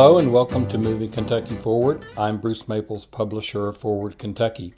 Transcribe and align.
Hello 0.00 0.16
and 0.16 0.32
welcome 0.32 0.66
to 0.68 0.78
Moving 0.78 1.10
Kentucky 1.10 1.54
Forward. 1.56 2.06
I'm 2.16 2.38
Bruce 2.38 2.66
Maples, 2.66 3.04
publisher 3.04 3.68
of 3.68 3.76
Forward 3.76 4.16
Kentucky. 4.16 4.72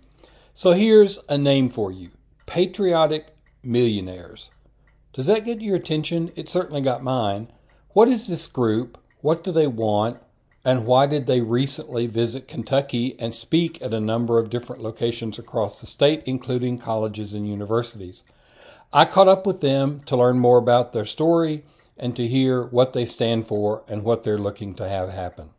So 0.53 0.73
here's 0.73 1.21
a 1.29 1.39
name 1.39 1.69
for 1.69 1.93
you 1.93 2.11
Patriotic 2.45 3.29
Millionaires. 3.63 4.51
Does 5.13 5.27
that 5.27 5.45
get 5.45 5.61
your 5.61 5.77
attention? 5.77 6.33
It 6.35 6.49
certainly 6.49 6.81
got 6.81 7.05
mine. 7.05 7.53
What 7.91 8.09
is 8.09 8.27
this 8.27 8.49
group? 8.49 8.99
What 9.21 9.45
do 9.45 9.53
they 9.53 9.69
want? 9.69 10.21
And 10.65 10.87
why 10.87 11.07
did 11.07 11.29
they 11.29 11.41
recently 11.41 12.09
visit 12.09 12.49
Kentucky 12.49 13.15
and 13.21 13.33
speak 13.33 13.81
at 13.81 13.95
a 13.95 14.01
number 14.01 14.41
of 14.41 14.51
different 14.51 14.83
locations 14.83 15.39
across 15.39 15.81
the 15.81 15.87
state, 15.87 16.25
including 16.27 16.79
colleges 16.79 17.33
and 17.33 17.49
universities? 17.49 18.25
I 18.93 19.05
caught 19.05 19.29
up 19.29 19.47
with 19.47 19.61
them 19.61 20.01
to 20.07 20.17
learn 20.17 20.41
more 20.41 20.59
about 20.59 20.93
their 20.93 21.05
story 21.05 21.63
and 22.03 22.17
to 22.17 22.27
hear 22.27 22.65
what 22.65 22.93
they 22.93 23.07
stand 23.07 23.47
for 23.47 23.85
and 23.87 24.03
what 24.03 24.25
they're 24.25 24.37
looking 24.37 24.75
to 24.75 24.89
have 24.89 25.09
happen. 25.09 25.51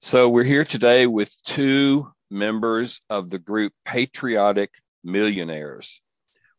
So, 0.00 0.28
we're 0.30 0.44
here 0.44 0.64
today 0.64 1.06
with 1.06 1.30
two 1.42 2.10
members 2.30 3.02
of 3.10 3.28
the 3.28 3.38
group 3.38 3.74
Patriotic 3.84 4.70
Millionaires, 5.04 6.00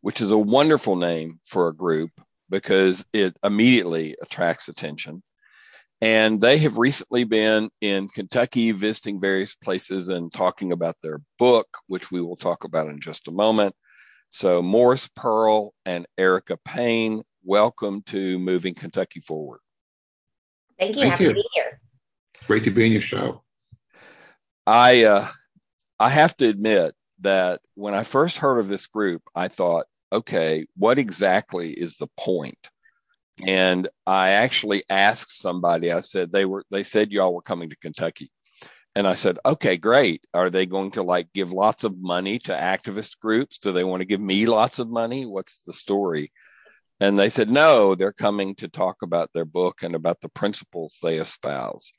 which 0.02 0.22
is 0.22 0.30
a 0.30 0.38
wonderful 0.38 0.98
name 0.98 1.40
for 1.44 1.68
a 1.68 1.76
group 1.76 2.12
because 2.50 3.04
it 3.12 3.36
immediately 3.44 4.16
attracts 4.22 4.68
attention. 4.68 5.24
And 6.00 6.40
they 6.40 6.60
have 6.60 6.78
recently 6.78 7.24
been 7.24 7.70
in 7.82 8.08
Kentucky 8.10 8.72
visiting 8.72 9.20
various 9.20 9.56
places 9.56 10.10
and 10.10 10.32
talking 10.32 10.72
about 10.72 10.96
their 11.02 11.22
book, 11.40 11.68
which 11.88 12.12
we 12.12 12.22
will 12.22 12.38
talk 12.38 12.66
about 12.66 12.88
in 12.88 13.00
just 13.00 13.28
a 13.28 13.32
moment. 13.32 13.74
So, 14.30 14.62
Morris 14.62 15.10
Pearl 15.16 15.74
and 15.86 16.06
Erica 16.20 16.58
Payne, 16.64 17.24
welcome 17.50 18.04
to 18.04 18.38
Moving 18.38 18.76
Kentucky 18.76 19.22
Forward. 19.22 19.60
Thank 20.78 20.96
you. 20.96 21.02
Thank 21.02 21.12
Happy 21.14 21.24
you. 21.24 21.30
to 21.30 21.34
be 21.34 21.46
here. 21.54 21.82
Great 22.46 22.64
to 22.66 22.70
be 22.70 22.86
in 22.86 22.92
your 22.92 23.02
show. 23.02 23.42
I 24.68 25.06
uh, 25.06 25.28
I 26.00 26.12
have 26.12 26.38
to 26.38 26.48
admit 26.48 26.94
that 27.22 27.62
when 27.74 27.96
I 27.96 28.04
first 28.04 28.38
heard 28.38 28.60
of 28.60 28.68
this 28.68 28.86
group, 28.86 29.24
I 29.34 29.48
thought, 29.48 29.88
okay, 30.14 30.68
what 30.78 31.00
exactly 31.00 31.72
is 31.72 31.98
the 31.98 32.08
point? 32.18 32.70
And 33.48 33.88
I 34.06 34.30
actually 34.30 34.84
asked 34.88 35.42
somebody, 35.42 35.92
I 35.92 36.02
said, 36.02 36.32
they 36.32 36.46
were, 36.46 36.66
they 36.70 36.84
said 36.84 37.12
y'all 37.12 37.34
were 37.34 37.42
coming 37.42 37.72
to 37.72 37.78
Kentucky. 37.78 38.30
And 38.96 39.08
I 39.08 39.16
said, 39.16 39.40
okay, 39.44 39.76
great. 39.76 40.24
Are 40.36 40.52
they 40.52 40.68
going 40.68 40.92
to 40.92 41.04
like 41.04 41.30
give 41.34 41.52
lots 41.52 41.84
of 41.84 41.98
money 41.98 42.38
to 42.40 42.52
activist 42.52 43.18
groups? 43.20 43.58
Do 43.58 43.72
they 43.72 43.84
want 43.84 44.02
to 44.02 44.06
give 44.06 44.22
me 44.22 44.46
lots 44.46 44.78
of 44.78 44.90
money? 44.90 45.26
What's 45.26 45.62
the 45.62 45.74
story? 45.74 46.32
And 47.00 47.18
they 47.18 47.30
said, 47.30 47.50
no, 47.50 47.96
they're 47.96 48.12
coming 48.12 48.56
to 48.56 48.68
talk 48.68 48.98
about 49.02 49.30
their 49.34 49.46
book 49.46 49.84
and 49.84 49.96
about 49.96 50.20
the 50.22 50.30
principles 50.30 50.98
they 51.02 51.18
espouse. 51.18 51.92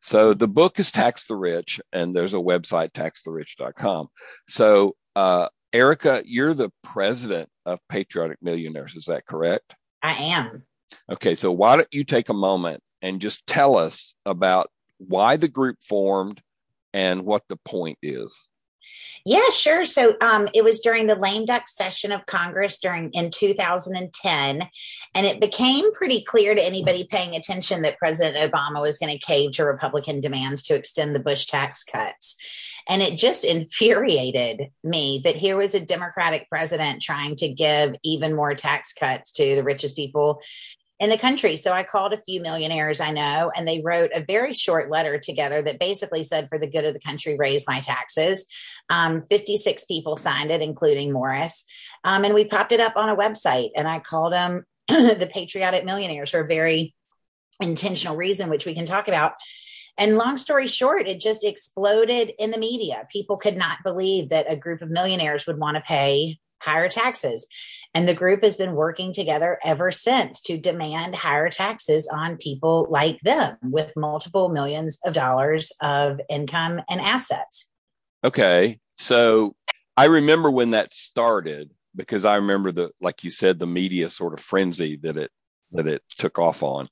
So 0.00 0.34
the 0.34 0.48
book 0.48 0.80
is 0.80 0.90
Tax 0.90 1.26
the 1.26 1.36
Rich, 1.36 1.80
and 1.92 2.14
there's 2.14 2.34
a 2.34 2.38
website, 2.38 2.90
taxtherich.com. 2.90 4.08
So, 4.48 4.96
uh, 5.14 5.48
Erica, 5.72 6.22
you're 6.26 6.54
the 6.54 6.72
president 6.82 7.48
of 7.64 7.78
Patriotic 7.88 8.38
Millionaires. 8.42 8.96
Is 8.96 9.04
that 9.04 9.26
correct? 9.26 9.76
I 10.02 10.14
am. 10.14 10.64
Okay, 11.10 11.36
so 11.36 11.52
why 11.52 11.76
don't 11.76 11.88
you 11.92 12.02
take 12.02 12.28
a 12.28 12.34
moment 12.34 12.82
and 13.00 13.20
just 13.20 13.46
tell 13.46 13.76
us 13.76 14.14
about 14.26 14.68
why 14.98 15.36
the 15.36 15.48
group 15.48 15.78
formed 15.80 16.42
and 16.92 17.24
what 17.24 17.42
the 17.48 17.56
point 17.64 17.98
is? 18.02 18.48
Yeah, 19.24 19.50
sure. 19.50 19.84
So 19.84 20.16
um, 20.20 20.48
it 20.52 20.64
was 20.64 20.80
during 20.80 21.06
the 21.06 21.14
lame 21.14 21.46
duck 21.46 21.68
session 21.68 22.10
of 22.10 22.26
Congress 22.26 22.78
during 22.78 23.10
in 23.10 23.30
2010, 23.30 24.68
and 25.14 25.26
it 25.26 25.40
became 25.40 25.92
pretty 25.92 26.24
clear 26.24 26.54
to 26.54 26.64
anybody 26.64 27.06
paying 27.08 27.36
attention 27.36 27.82
that 27.82 27.98
President 27.98 28.52
Obama 28.52 28.80
was 28.80 28.98
going 28.98 29.12
to 29.12 29.24
cave 29.24 29.52
to 29.52 29.64
Republican 29.64 30.20
demands 30.20 30.62
to 30.64 30.74
extend 30.74 31.14
the 31.14 31.20
Bush 31.20 31.46
tax 31.46 31.84
cuts. 31.84 32.36
And 32.88 33.00
it 33.00 33.16
just 33.16 33.44
infuriated 33.44 34.70
me 34.82 35.20
that 35.22 35.36
here 35.36 35.56
was 35.56 35.76
a 35.76 35.80
Democratic 35.80 36.48
president 36.48 37.00
trying 37.00 37.36
to 37.36 37.48
give 37.48 37.94
even 38.02 38.34
more 38.34 38.54
tax 38.54 38.92
cuts 38.92 39.30
to 39.32 39.54
the 39.54 39.62
richest 39.62 39.94
people 39.94 40.42
in 41.02 41.10
the 41.10 41.18
country. 41.18 41.56
So 41.56 41.72
I 41.72 41.82
called 41.82 42.12
a 42.12 42.16
few 42.16 42.40
millionaires 42.40 43.00
I 43.00 43.10
know, 43.10 43.50
and 43.56 43.66
they 43.66 43.82
wrote 43.84 44.12
a 44.14 44.24
very 44.24 44.54
short 44.54 44.88
letter 44.88 45.18
together 45.18 45.60
that 45.60 45.80
basically 45.80 46.22
said, 46.22 46.48
for 46.48 46.60
the 46.60 46.68
good 46.68 46.84
of 46.84 46.94
the 46.94 47.00
country, 47.00 47.36
raise 47.36 47.66
my 47.66 47.80
taxes. 47.80 48.46
Um, 48.88 49.24
56 49.28 49.84
people 49.86 50.16
signed 50.16 50.52
it, 50.52 50.62
including 50.62 51.12
Morris. 51.12 51.64
Um, 52.04 52.24
and 52.24 52.34
we 52.34 52.44
popped 52.44 52.70
it 52.70 52.78
up 52.78 52.96
on 52.96 53.08
a 53.08 53.16
website, 53.16 53.70
and 53.76 53.88
I 53.88 53.98
called 53.98 54.32
them 54.32 54.64
the 54.88 55.28
Patriotic 55.30 55.84
Millionaires 55.84 56.30
for 56.30 56.40
a 56.40 56.46
very 56.46 56.94
intentional 57.60 58.14
reason, 58.14 58.48
which 58.48 58.64
we 58.64 58.74
can 58.74 58.86
talk 58.86 59.08
about. 59.08 59.32
And 59.98 60.16
long 60.16 60.36
story 60.36 60.68
short, 60.68 61.08
it 61.08 61.20
just 61.20 61.44
exploded 61.44 62.30
in 62.38 62.52
the 62.52 62.58
media. 62.58 63.08
People 63.10 63.38
could 63.38 63.56
not 63.56 63.78
believe 63.84 64.28
that 64.28 64.46
a 64.48 64.54
group 64.54 64.82
of 64.82 64.88
millionaires 64.88 65.48
would 65.48 65.58
want 65.58 65.76
to 65.76 65.82
pay 65.82 66.38
higher 66.62 66.88
taxes. 66.88 67.46
And 67.94 68.08
the 68.08 68.14
group 68.14 68.42
has 68.42 68.56
been 68.56 68.72
working 68.72 69.12
together 69.12 69.58
ever 69.64 69.92
since 69.92 70.40
to 70.42 70.56
demand 70.56 71.14
higher 71.14 71.50
taxes 71.50 72.08
on 72.12 72.38
people 72.38 72.86
like 72.88 73.20
them 73.20 73.56
with 73.62 73.92
multiple 73.96 74.48
millions 74.48 74.98
of 75.04 75.12
dollars 75.12 75.72
of 75.82 76.20
income 76.30 76.80
and 76.88 77.00
assets. 77.00 77.70
Okay. 78.24 78.78
So 78.96 79.54
I 79.96 80.06
remember 80.06 80.50
when 80.50 80.70
that 80.70 80.94
started 80.94 81.70
because 81.94 82.24
I 82.24 82.36
remember 82.36 82.72
the, 82.72 82.90
like 83.00 83.24
you 83.24 83.30
said, 83.30 83.58
the 83.58 83.66
media 83.66 84.08
sort 84.08 84.32
of 84.32 84.40
frenzy 84.40 84.96
that 85.02 85.16
it 85.16 85.30
that 85.72 85.86
it 85.86 86.02
took 86.18 86.38
off 86.38 86.62
on. 86.62 86.88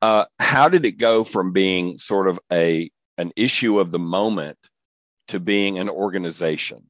Uh, 0.00 0.24
how 0.38 0.68
did 0.68 0.84
it 0.84 0.92
go 0.92 1.24
from 1.24 1.52
being 1.52 1.98
sort 1.98 2.28
of 2.28 2.38
a 2.52 2.90
an 3.18 3.32
issue 3.36 3.78
of 3.78 3.90
the 3.90 3.98
moment 3.98 4.58
to 5.28 5.40
being 5.40 5.78
an 5.78 5.88
organization? 5.88 6.88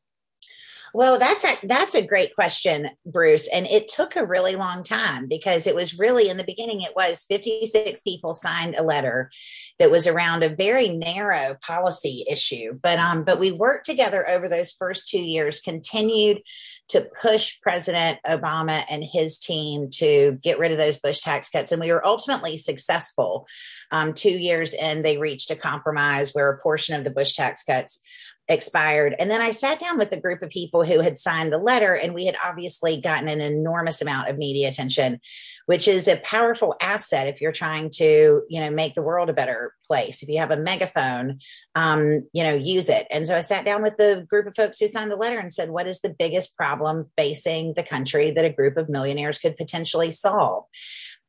Well, 0.95 1.19
that's 1.19 1.45
a 1.45 1.57
that's 1.63 1.95
a 1.95 2.07
great 2.07 2.35
question, 2.35 2.91
Bruce. 3.07 3.49
And 3.49 3.67
it 3.67 3.89
took 3.89 4.15
a 4.15 4.27
really 4.27 4.57
long 4.57 4.83
time 4.83 5.27
because 5.27 5.67
it 5.67 5.75
was 5.75 5.99
really 5.99 6.29
in 6.29 6.37
the 6.37 6.45
beginning, 6.45 6.83
it 6.83 6.95
was 6.95 7.25
56 7.29 8.03
people 8.03 8.35
signed 8.35 8.75
a 8.75 8.83
letter 8.83 9.31
that 9.79 9.91
was 9.91 10.07
around 10.07 10.43
a 10.43 10.55
very 10.55 10.91
narrow 10.91 11.57
policy 11.63 12.27
issue. 12.29 12.79
But 12.83 12.99
um, 12.99 13.25
but 13.25 13.39
we 13.39 13.53
worked 13.53 13.87
together 13.87 14.29
over 14.29 14.49
those 14.49 14.73
first 14.73 15.09
two 15.09 15.23
years, 15.23 15.61
continued 15.61 16.43
to 16.89 17.09
push 17.23 17.59
President 17.63 18.19
Obama 18.27 18.85
and 18.91 19.03
his 19.03 19.39
team 19.39 19.89
to 19.95 20.39
get 20.43 20.59
rid 20.59 20.73
of 20.73 20.79
those 20.79 20.99
Bush 20.99 21.21
tax 21.21 21.49
cuts. 21.49 21.73
And 21.73 21.81
we 21.81 21.91
were 21.91 22.07
ultimately 22.07 22.59
successful. 22.59 23.47
Um, 23.91 24.13
two 24.13 24.37
years 24.37 24.75
in, 24.75 25.01
they 25.01 25.17
reached 25.17 25.51
a 25.51 25.57
compromise 25.57 26.33
where 26.33 26.51
a 26.51 26.59
portion 26.59 26.97
of 26.97 27.05
the 27.05 27.11
Bush 27.11 27.35
tax 27.35 27.63
cuts 27.63 28.01
expired. 28.49 29.15
And 29.19 29.31
then 29.31 29.41
I 29.41 29.51
sat 29.51 29.79
down 29.79 29.99
with 29.99 30.13
a 30.13 30.21
group 30.21 30.43
of 30.43 30.51
people 30.51 30.85
who 30.85 31.01
had 31.01 31.19
signed 31.19 31.53
the 31.53 31.59
letter, 31.59 31.95
and 31.95 32.15
we 32.15 32.27
had 32.27 32.37
obviously 32.45 33.01
gotten 33.01 33.29
an 33.29 33.41
enormous 33.41 34.03
amount 34.03 34.29
of 34.29 34.39
media 34.39 34.69
attention, 34.69 35.21
which 35.67 35.87
is 35.87 36.09
a 36.09 36.17
powerful 36.17 36.75
asset 36.81 37.29
if 37.29 37.41
you're 37.41 37.53
trying 37.53 37.91
to, 37.91 38.43
you 38.49 38.61
know, 38.61 38.71
make 38.71 38.95
the 38.95 39.03
world 39.03 39.31
a 39.31 39.35
better 39.35 39.75
place. 39.87 40.23
If 40.23 40.29
you 40.29 40.39
have 40.39 40.51
a 40.51 40.57
megaphone, 40.57 41.39
um, 41.75 42.27
you 42.33 42.43
know, 42.43 42.55
use 42.55 42.89
it. 42.89 43.07
And 43.11 43.27
so 43.27 43.37
I 43.37 43.41
sat 43.41 43.65
down 43.65 43.83
with 43.83 43.97
the 43.97 44.27
group 44.29 44.47
of 44.47 44.57
folks 44.57 44.79
who 44.79 44.89
signed 44.89 45.11
the 45.11 45.17
letter 45.17 45.39
and 45.39 45.53
said, 45.53 45.71
what 45.71 45.87
is 45.87 46.01
the 46.01 46.15
biggest 46.19 46.57
problem 46.57 47.11
facing 47.17 47.75
the 47.75 47.83
country 47.83 48.31
that 48.33 48.45
a 48.45 48.51
group 48.51 48.77
of 48.77 48.89
millionaires 48.89 49.39
could 49.39 49.57
potentially 49.57 50.11
solve? 50.11 50.65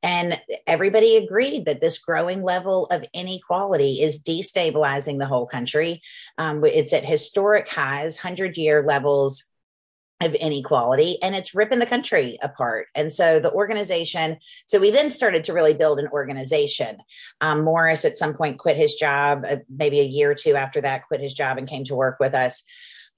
And 0.03 0.39
everybody 0.67 1.15
agreed 1.15 1.65
that 1.65 1.81
this 1.81 1.97
growing 1.97 2.44
level 2.44 2.85
of 2.88 3.05
inequality 3.13 4.01
is 4.01 4.21
destabilizing 4.21 5.17
the 5.17 5.25
whole 5.25 5.47
country. 5.47 6.01
Um, 6.38 6.63
it's 6.65 6.94
at 6.94 7.05
historic 7.05 7.69
highs, 7.69 8.17
100 8.17 8.57
year 8.57 8.83
levels 8.83 9.45
of 10.21 10.33
inequality 10.35 11.17
and 11.21 11.35
it's 11.35 11.55
ripping 11.55 11.79
the 11.79 11.85
country 11.85 12.38
apart. 12.41 12.88
And 12.95 13.11
so 13.11 13.39
the 13.39 13.51
organization, 13.51 14.38
so 14.67 14.79
we 14.79 14.91
then 14.91 15.11
started 15.11 15.44
to 15.45 15.53
really 15.53 15.73
build 15.73 16.00
an 16.00 16.07
organization. 16.07 16.97
Um, 17.41 17.63
Morris 17.63 18.05
at 18.05 18.17
some 18.17 18.33
point 18.33 18.59
quit 18.59 18.77
his 18.77 18.95
job, 18.95 19.44
uh, 19.47 19.57
maybe 19.69 20.00
a 20.00 20.05
year 20.05 20.31
or 20.31 20.35
two 20.35 20.55
after 20.55 20.81
that, 20.81 21.07
quit 21.07 21.21
his 21.21 21.33
job 21.33 21.57
and 21.57 21.67
came 21.67 21.83
to 21.85 21.95
work 21.95 22.17
with 22.19 22.33
us, 22.33 22.63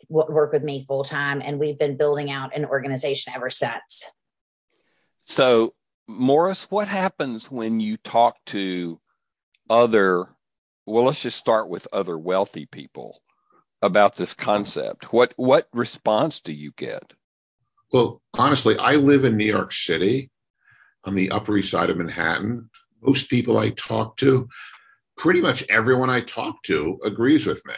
work 0.10 0.52
with 0.52 0.64
me 0.64 0.86
full 0.88 1.04
time. 1.04 1.42
And 1.44 1.60
we've 1.60 1.78
been 1.78 1.98
building 1.98 2.32
out 2.32 2.56
an 2.56 2.66
organization 2.66 3.34
ever 3.36 3.50
since. 3.50 4.10
So 5.26 5.74
Morris, 6.08 6.70
what 6.70 6.88
happens 6.88 7.50
when 7.50 7.80
you 7.80 7.98
talk 7.98 8.38
to 8.48 9.00
other, 9.70 10.28
well, 10.86 11.06
let's 11.06 11.22
just 11.22 11.38
start 11.38 11.70
with 11.70 11.88
other 11.92 12.18
wealthy 12.18 12.68
people 12.68 13.22
about 13.82 14.16
this 14.16 14.34
concept? 14.34 15.12
What 15.12 15.34
what 15.36 15.68
response 15.74 16.40
do 16.42 16.54
you 16.54 16.72
get? 16.78 17.14
Well, 17.92 18.22
honestly, 18.34 18.78
I 18.78 18.96
live 18.96 19.26
in 19.26 19.38
New 19.38 19.46
York 19.46 19.72
City 19.72 20.32
on 21.06 21.16
the 21.16 21.32
Upper 21.32 21.58
East 21.58 21.72
Side 21.72 21.90
of 21.90 21.98
Manhattan. 21.98 22.70
Most 23.02 23.30
people 23.30 23.58
I 23.58 23.70
talk 23.70 24.18
to, 24.18 24.48
pretty 25.18 25.42
much 25.42 25.64
everyone 25.70 26.10
I 26.10 26.22
talk 26.22 26.62
to 26.64 27.00
agrees 27.04 27.46
with 27.46 27.66
me. 27.66 27.76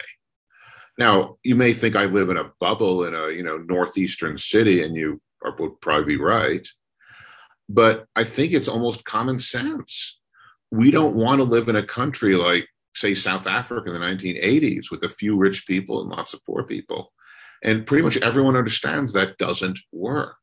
Now, 0.98 1.36
you 1.44 1.54
may 1.54 1.72
think 1.72 1.94
I 1.94 2.06
live 2.06 2.30
in 2.30 2.36
a 2.36 2.50
bubble 2.58 3.04
in 3.04 3.14
a, 3.14 3.28
you 3.30 3.42
know, 3.42 3.58
northeastern 3.58 4.36
city 4.36 4.82
and 4.82 4.96
you 4.96 5.20
are, 5.44 5.54
would 5.56 5.80
probably 5.80 6.16
be 6.16 6.16
right 6.16 6.66
but 7.68 8.06
I 8.16 8.24
think 8.24 8.52
it's 8.52 8.68
almost 8.68 9.04
common 9.04 9.38
sense. 9.38 10.18
we 10.70 10.90
don't 10.90 11.14
want 11.14 11.38
to 11.38 11.44
live 11.44 11.68
in 11.68 11.76
a 11.76 11.82
country 11.82 12.34
like, 12.34 12.68
say, 12.94 13.14
South 13.14 13.46
Africa 13.46 13.88
in 13.88 13.98
the 13.98 14.06
1980s 14.06 14.90
with 14.90 15.02
a 15.02 15.08
few 15.08 15.36
rich 15.36 15.66
people 15.66 16.02
and 16.02 16.10
lots 16.10 16.34
of 16.34 16.44
poor 16.44 16.62
people. 16.62 17.12
And 17.64 17.86
pretty 17.86 18.04
much 18.04 18.18
everyone 18.18 18.54
understands 18.56 19.12
that 19.12 19.38
doesn't 19.38 19.78
work. 19.92 20.36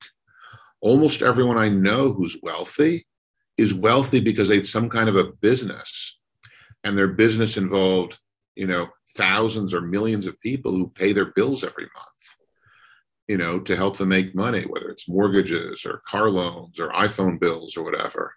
Almost 0.81 1.21
everyone 1.21 1.57
I 1.59 1.69
know 1.69 2.11
who's 2.11 2.37
wealthy 2.41 3.05
is 3.57 3.73
wealthy 3.73 4.19
because 4.19 4.49
they 4.49 4.57
had 4.57 4.67
some 4.67 4.89
kind 4.89 5.09
of 5.09 5.15
a 5.15 5.31
business 5.41 6.17
and 6.83 6.97
their 6.97 7.07
business 7.07 7.57
involved, 7.57 8.19
you 8.55 8.67
know, 8.67 8.89
thousands 9.15 9.73
or 9.73 9.81
millions 9.81 10.27
of 10.27 10.39
people 10.41 10.71
who 10.71 10.91
pay 10.95 11.13
their 11.13 11.31
bills 11.33 11.63
every 11.63 11.85
month, 11.95 12.14
you 13.27 13.37
know, 13.37 13.59
to 13.59 13.75
help 13.75 13.97
them 13.97 14.09
make 14.09 14.35
money, 14.35 14.63
whether 14.63 14.89
it's 14.89 15.09
mortgages 15.09 15.85
or 15.85 16.01
car 16.07 16.29
loans 16.29 16.79
or 16.79 16.89
iPhone 16.89 17.39
bills 17.39 17.75
or 17.75 17.83
whatever. 17.83 18.33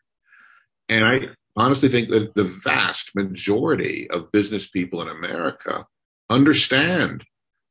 And 0.88 1.04
I 1.04 1.20
honestly 1.56 1.88
think 1.88 2.08
that 2.10 2.34
the 2.34 2.44
vast 2.44 3.14
majority 3.14 4.08
of 4.10 4.32
business 4.32 4.68
people 4.68 5.02
in 5.02 5.08
America 5.08 5.86
understand 6.30 7.24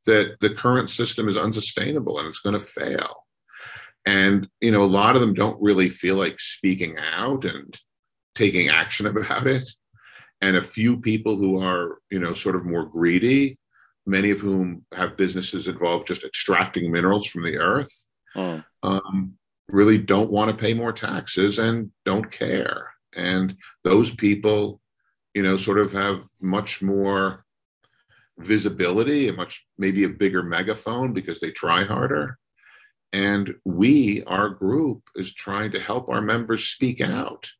that 0.06 0.36
the 0.40 0.50
current 0.50 0.90
system 0.90 1.28
is 1.28 1.36
unsustainable 1.36 2.18
and 2.18 2.28
it's 2.28 2.40
going 2.40 2.58
to 2.58 2.60
fail. 2.60 3.26
And, 4.06 4.48
you 4.60 4.70
know, 4.70 4.82
a 4.82 4.86
lot 4.86 5.16
of 5.16 5.20
them 5.20 5.34
don't 5.34 5.60
really 5.60 5.88
feel 5.88 6.16
like 6.16 6.40
speaking 6.40 6.96
out 6.98 7.44
and 7.44 7.78
taking 8.34 8.68
action 8.68 9.06
about 9.14 9.46
it. 9.46 9.68
And 10.40 10.56
a 10.56 10.62
few 10.62 11.00
people 11.00 11.36
who 11.36 11.60
are, 11.60 11.98
you 12.10 12.20
know, 12.20 12.32
sort 12.32 12.54
of 12.54 12.64
more 12.64 12.86
greedy, 12.86 13.58
many 14.08 14.30
of 14.30 14.40
whom 14.40 14.84
have 14.92 15.18
businesses 15.18 15.68
involved 15.68 16.08
just 16.08 16.24
extracting 16.24 16.90
minerals 16.90 17.26
from 17.26 17.44
the 17.44 17.58
earth, 17.58 18.06
mm. 18.34 18.64
um, 18.82 19.34
really 19.68 19.98
don't 19.98 20.30
want 20.30 20.50
to 20.50 20.56
pay 20.56 20.72
more 20.72 20.92
taxes 20.92 21.58
and 21.58 21.90
don't 22.06 22.30
care. 22.30 22.90
And 23.14 23.56
those 23.84 24.14
people, 24.14 24.80
you 25.34 25.42
know, 25.42 25.58
sort 25.58 25.78
of 25.78 25.92
have 25.92 26.22
much 26.40 26.80
more 26.80 27.44
visibility, 28.38 29.28
a 29.28 29.32
much 29.34 29.66
maybe 29.76 30.04
a 30.04 30.08
bigger 30.08 30.42
megaphone 30.42 31.12
because 31.12 31.40
they 31.40 31.50
try 31.50 31.84
harder. 31.84 32.38
And 33.12 33.56
we, 33.64 34.24
our 34.24 34.48
group, 34.48 35.02
is 35.16 35.34
trying 35.34 35.72
to 35.72 35.80
help 35.80 36.08
our 36.08 36.22
members 36.22 36.64
speak 36.64 37.00
out 37.02 37.50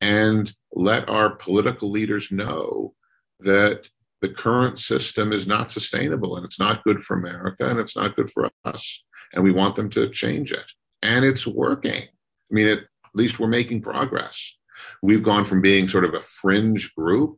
and 0.00 0.52
let 0.72 1.08
our 1.08 1.30
political 1.30 1.90
leaders 1.90 2.30
know 2.30 2.94
that 3.40 3.88
the 4.20 4.28
current 4.28 4.78
system 4.78 5.32
is 5.32 5.46
not 5.46 5.70
sustainable 5.70 6.36
and 6.36 6.44
it's 6.44 6.58
not 6.58 6.84
good 6.84 7.00
for 7.00 7.16
America 7.16 7.68
and 7.68 7.78
it's 7.78 7.96
not 7.96 8.16
good 8.16 8.30
for 8.30 8.50
us. 8.64 9.04
And 9.32 9.42
we 9.42 9.52
want 9.52 9.76
them 9.76 9.88
to 9.90 10.10
change 10.10 10.52
it. 10.52 10.72
And 11.02 11.24
it's 11.24 11.46
working. 11.46 12.02
I 12.02 12.50
mean, 12.50 12.68
at 12.68 12.80
least 13.14 13.38
we're 13.38 13.48
making 13.48 13.82
progress. 13.82 14.56
We've 15.02 15.22
gone 15.22 15.44
from 15.44 15.62
being 15.62 15.88
sort 15.88 16.04
of 16.04 16.14
a 16.14 16.20
fringe 16.20 16.94
group 16.94 17.36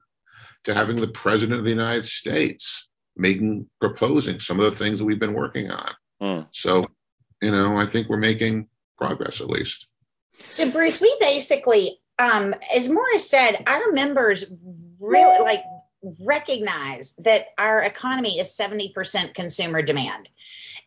to 0.64 0.75
having 0.75 0.96
the 0.96 1.08
president 1.08 1.58
of 1.58 1.64
the 1.64 1.70
United 1.70 2.06
States 2.06 2.88
making 3.17 3.69
proposing 3.81 4.40
some 4.40 4.58
of 4.58 4.70
the 4.70 4.76
things 4.76 4.99
that 4.99 5.05
we've 5.05 5.19
been 5.19 5.35
working 5.35 5.70
on. 5.70 5.93
Mm. 6.23 6.46
So, 6.52 6.87
you 7.40 7.50
know, 7.50 7.76
I 7.76 7.87
think 7.87 8.08
we're 8.08 8.17
making 8.17 8.69
progress 8.96 9.40
at 9.40 9.50
least. 9.50 9.87
So, 10.49 10.70
Bruce, 10.70 11.00
we 11.00 11.14
basically, 11.20 11.99
um, 12.19 12.55
as 12.75 12.88
Morris 12.88 13.28
said, 13.28 13.62
our 13.67 13.93
members 13.93 14.44
really 14.99 15.40
like 15.40 15.62
recognize 16.20 17.14
that 17.16 17.49
our 17.58 17.82
economy 17.82 18.38
is 18.38 18.56
70% 18.56 19.34
consumer 19.34 19.82
demand. 19.82 20.28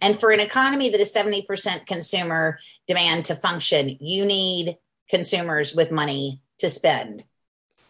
And 0.01 0.19
for 0.19 0.31
an 0.31 0.39
economy 0.39 0.89
that 0.89 0.99
is 0.99 1.13
70% 1.13 1.87
consumer 1.87 2.59
demand 2.87 3.25
to 3.25 3.35
function, 3.35 3.97
you 3.99 4.25
need 4.25 4.77
consumers 5.09 5.73
with 5.73 5.91
money 5.91 6.41
to 6.59 6.69
spend. 6.69 7.23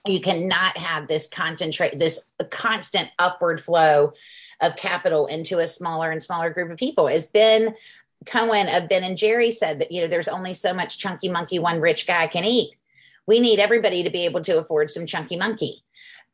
You 0.06 0.22
cannot 0.22 0.78
have 0.78 1.08
this 1.08 1.28
concentrate 1.28 1.98
this 1.98 2.28
constant 2.52 3.10
upward 3.18 3.60
flow 3.60 4.14
of 4.62 4.76
capital 4.76 5.26
into 5.26 5.58
a 5.58 5.68
smaller 5.68 6.12
and 6.12 6.22
smaller 6.22 6.52
group 6.52 6.72
of 6.72 6.78
people. 6.78 7.10
As 7.10 7.26
ben 7.26 7.74
cohen 8.28 8.68
of 8.70 8.90
ben 8.90 9.04
and 9.04 9.18
jerry 9.18 9.52
said 9.52 9.80
that 9.80 9.92
you 9.92 10.02
know 10.02 10.08
there's 10.08 10.28
only 10.28 10.54
so 10.54 10.74
much 10.74 10.98
chunky 10.98 11.30
monkey 11.30 11.60
one 11.60 11.82
rich 11.82 12.06
guy 12.06 12.28
can 12.28 12.44
eat. 12.44 12.72
We 13.26 13.40
need 13.40 13.60
everybody 13.60 14.04
to 14.04 14.12
be 14.12 14.26
able 14.26 14.42
to 14.42 14.60
afford 14.60 14.92
some 14.92 15.08
chunky 15.08 15.38
monkey 15.38 15.84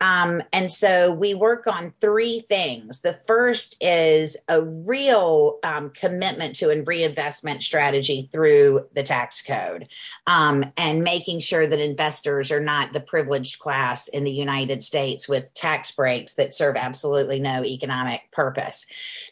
um, 0.02 0.42
and 0.52 0.72
so 0.72 1.12
we 1.12 1.36
work 1.36 1.68
on 1.68 1.94
three 2.02 2.40
things. 2.42 3.02
The 3.02 3.20
first 3.28 3.78
is 3.82 4.36
a 4.48 4.62
real 4.62 5.60
um, 5.64 5.92
commitment 5.92 6.56
to 6.56 6.72
a 6.72 6.82
reinvestment 6.82 7.62
strategy 7.62 8.28
through 8.32 8.88
the 8.94 9.04
tax 9.04 9.44
code 9.44 9.88
um, 10.26 10.66
and 10.76 11.04
making 11.04 11.40
sure 11.40 11.68
that 11.68 11.80
investors 11.80 12.52
are 12.52 12.60
not 12.60 12.94
the 12.94 13.00
privileged 13.00 13.60
class 13.60 14.08
in 14.08 14.24
the 14.24 14.32
United 14.32 14.82
States 14.82 15.30
with 15.30 15.54
tax 15.54 15.92
breaks 15.92 16.34
that 16.34 16.52
serve 16.52 16.76
absolutely 16.78 17.40
no 17.40 17.64
economic 17.64 18.24
purpose. 18.32 18.88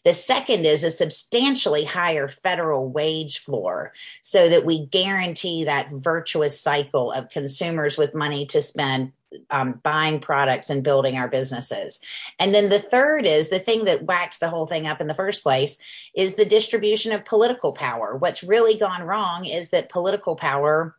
The 0.06 0.14
second 0.14 0.68
is 0.68 0.84
a 0.84 0.92
substantially 0.92 1.84
higher 1.84 2.28
federal 2.28 2.88
wage 2.90 3.40
floor 3.40 3.92
so 4.22 4.48
that 4.48 4.66
we 4.66 4.86
guarantee 4.86 5.64
that 5.64 5.90
virtuous 5.90 6.62
cycle 6.62 7.12
of 7.12 7.32
consumers 7.32 7.98
with 7.98 8.14
money 8.14 8.46
to 8.48 8.62
spend 8.62 9.14
um, 9.50 9.80
buying 9.84 10.20
products 10.20 10.70
and 10.70 10.84
building 10.84 11.18
our 11.18 11.28
businesses. 11.28 12.00
And 12.40 12.54
then 12.54 12.70
the 12.70 12.80
third 12.80 13.26
is 13.26 13.50
the 13.50 13.60
thing 13.60 13.86
that 13.86 14.04
whacked 14.04 14.40
the 14.40 14.50
whole 14.50 14.68
thing 14.68 14.88
up 14.88 15.02
in 15.02 15.08
the 15.08 15.14
first 15.14 15.44
place 15.44 15.78
is 16.16 16.36
the 16.36 16.46
distribution 16.46 17.12
of 17.12 17.26
political 17.26 17.72
power. 17.72 18.16
What's 18.16 18.44
really 18.44 18.78
gone 18.78 19.04
wrong 19.04 19.46
is 19.46 19.70
that 19.70 19.90
political 19.90 20.36
power 20.36 20.96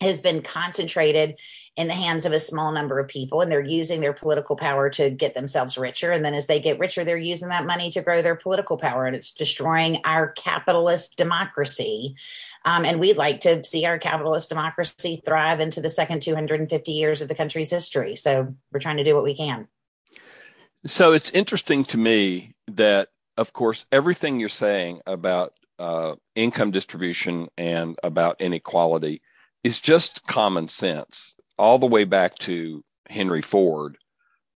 has 0.00 0.20
been 0.20 0.42
concentrated 0.42 1.38
in 1.76 1.86
the 1.88 1.94
hands 1.94 2.24
of 2.24 2.32
a 2.32 2.40
small 2.40 2.72
number 2.72 2.98
of 2.98 3.08
people 3.08 3.40
and 3.40 3.52
they're 3.52 3.60
using 3.60 4.00
their 4.00 4.12
political 4.12 4.56
power 4.56 4.88
to 4.90 5.10
get 5.10 5.34
themselves 5.34 5.76
richer. 5.76 6.10
And 6.10 6.24
then 6.24 6.34
as 6.34 6.46
they 6.46 6.58
get 6.58 6.78
richer 6.78 7.04
they're 7.04 7.16
using 7.16 7.48
that 7.50 7.66
money 7.66 7.90
to 7.90 8.02
grow 8.02 8.22
their 8.22 8.34
political 8.34 8.76
power 8.76 9.06
and 9.06 9.14
it's 9.14 9.32
destroying 9.32 9.98
our 10.04 10.28
capitalist 10.28 11.16
democracy. 11.16 12.16
Um, 12.64 12.84
and 12.84 12.98
we'd 12.98 13.16
like 13.16 13.40
to 13.40 13.62
see 13.64 13.84
our 13.86 13.98
capitalist 13.98 14.48
democracy 14.48 15.22
thrive 15.24 15.60
into 15.60 15.80
the 15.80 15.90
second 15.90 16.22
250 16.22 16.92
years 16.92 17.20
of 17.22 17.28
the 17.28 17.34
country's 17.34 17.70
history. 17.70 18.16
So 18.16 18.54
we're 18.72 18.80
trying 18.80 18.98
to 18.98 19.04
do 19.04 19.14
what 19.14 19.24
we 19.24 19.36
can. 19.36 19.68
So 20.86 21.12
it's 21.12 21.30
interesting 21.30 21.84
to 21.84 21.98
me 21.98 22.54
that 22.68 23.08
of 23.36 23.52
course 23.52 23.86
everything 23.92 24.40
you're 24.40 24.48
saying 24.48 25.00
about 25.06 25.54
uh, 25.78 26.16
income 26.34 26.70
distribution 26.70 27.48
and 27.56 27.96
about 28.02 28.40
inequality 28.40 29.22
is 29.64 29.80
just 29.80 30.26
common 30.26 30.68
sense, 30.68 31.36
all 31.58 31.78
the 31.78 31.86
way 31.86 32.04
back 32.04 32.36
to 32.38 32.84
Henry 33.08 33.42
Ford, 33.42 33.98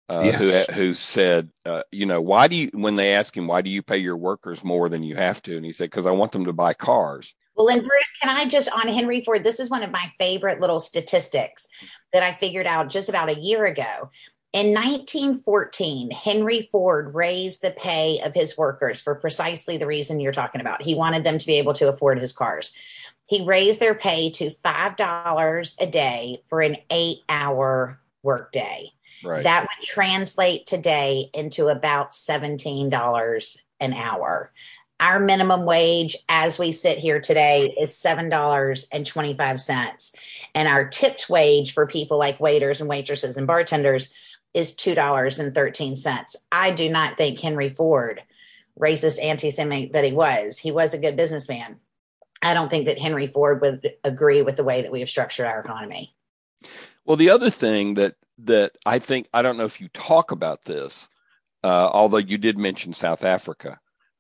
uh, 0.09 0.23
yes. 0.25 0.68
who 0.68 0.75
who 0.75 0.94
said, 0.94 1.50
uh, 1.64 1.82
you 1.90 2.06
know, 2.06 2.21
why 2.21 2.49
do 2.49 2.56
you 2.56 2.71
when 2.73 2.97
they 2.97 3.14
ask 3.14 3.37
him 3.37 3.47
why 3.47 3.62
do 3.62 3.71
you 3.71 3.82
pay 3.82 3.99
your 3.99 4.16
workers 4.16 4.62
more 4.62 4.88
than 4.88 5.02
you 5.02 5.16
have 5.16 5.42
to, 5.42 5.56
and 5.56 5.64
he 5.64 5.73
said 5.73 5.90
because 5.90 6.06
I 6.06 6.11
want 6.11 6.32
them 6.32 6.44
to 6.44 6.52
buy 6.52 6.75
cars. 6.75 7.35
Well, 7.54 7.68
and 7.68 7.82
Bruce, 7.82 8.12
can 8.23 8.35
I 8.35 8.47
just 8.47 8.71
on 8.73 8.88
Henry 8.88 9.21
Ford? 9.21 9.44
This 9.44 9.61
is 9.61 9.68
one 9.68 9.82
of 9.82 9.90
my 9.90 10.11
favorite 10.18 10.61
little 10.61 10.80
statistics 10.80 11.68
that 12.12 12.23
I 12.23 12.32
figured 12.32 12.66
out 12.66 12.88
just 12.88 13.09
about 13.09 13.28
a 13.28 13.38
year 13.38 13.66
ago. 13.66 14.11
In 14.52 14.75
1914, 14.75 16.11
Henry 16.11 16.68
Ford 16.71 17.14
raised 17.14 17.62
the 17.62 17.71
pay 17.71 18.21
of 18.23 18.35
his 18.35 18.56
workers 18.59 19.00
for 19.00 19.14
precisely 19.14 19.78
the 19.78 19.87
reason 19.87 20.21
you're 20.21 20.32
talking 20.32 20.61
about. 20.61 20.82
He 20.82 20.94
wanted 20.94 21.25
them 21.25 21.38
to 21.38 21.47
be 21.47 21.59
able 21.59 21.73
to 21.75 21.88
afford 21.88 22.21
his 22.21 22.35
cars 22.35 22.73
he 23.26 23.45
raised 23.45 23.81
their 23.81 23.95
pay 23.95 24.31
to 24.31 24.50
$5 24.50 25.76
a 25.81 25.87
day 25.87 26.43
for 26.49 26.61
an 26.61 26.76
eight 26.91 27.19
hour 27.29 28.00
workday. 28.23 28.93
Right. 29.25 29.45
That 29.45 29.62
would 29.62 29.87
translate 29.87 30.67
today 30.67 31.31
into 31.33 31.69
about 31.69 32.11
$17 32.12 33.59
an 33.81 33.93
hour. 33.93 34.52
Our 35.00 35.19
minimum 35.19 35.64
wage 35.64 36.17
as 36.29 36.59
we 36.59 36.73
sit 36.73 36.99
here 36.99 37.21
today 37.21 37.75
is 37.81 37.91
$7.25. 37.91 40.45
And 40.55 40.69
our 40.69 40.88
tipped 40.88 41.29
wage 41.29 41.75
for 41.75 41.87
people 41.87 42.19
like 42.19 42.38
waiters 42.38 42.81
and 42.81 42.88
waitresses 42.88 43.37
and 43.37 43.47
bartenders 43.47 44.14
is 44.55 44.76
$2.13. 44.76 46.37
I 46.52 46.71
do 46.71 46.88
not 46.88 47.17
think 47.17 47.41
Henry 47.41 47.71
Ford, 47.71 48.23
racist 48.79 49.21
anti 49.23 49.50
Semite 49.50 49.93
that 49.93 50.05
he 50.05 50.12
was, 50.12 50.59
he 50.59 50.71
was 50.71 50.95
a 50.95 50.99
good 50.99 51.17
businessman. 51.17 51.81
I 52.42 52.54
don't 52.54 52.68
think 52.68 52.87
that 52.87 52.99
Henry 52.99 53.28
Ford 53.28 53.61
would 53.61 53.92
agree 54.04 54.42
with 54.42 54.56
the 54.56 54.64
way 54.64 54.82
that 54.82 54.92
we 54.92 55.00
have 55.00 55.08
structured 55.08 55.46
our 55.46 55.61
economy. 55.61 56.14
Well, 57.04 57.16
the 57.16 57.30
other 57.30 57.50
thing 57.50 57.94
that 57.94 58.16
that 58.38 58.72
I 58.87 58.99
think 58.99 59.28
I 59.32 59.42
don't 59.42 59.56
know 59.56 59.64
if 59.64 59.80
you 59.80 59.88
talk 59.88 60.30
about 60.30 60.64
this, 60.64 61.08
uh, 61.62 61.88
although 61.92 62.18
you 62.18 62.38
did 62.38 62.58
mention 62.58 62.94
South 62.94 63.25
Africa. 63.25 63.78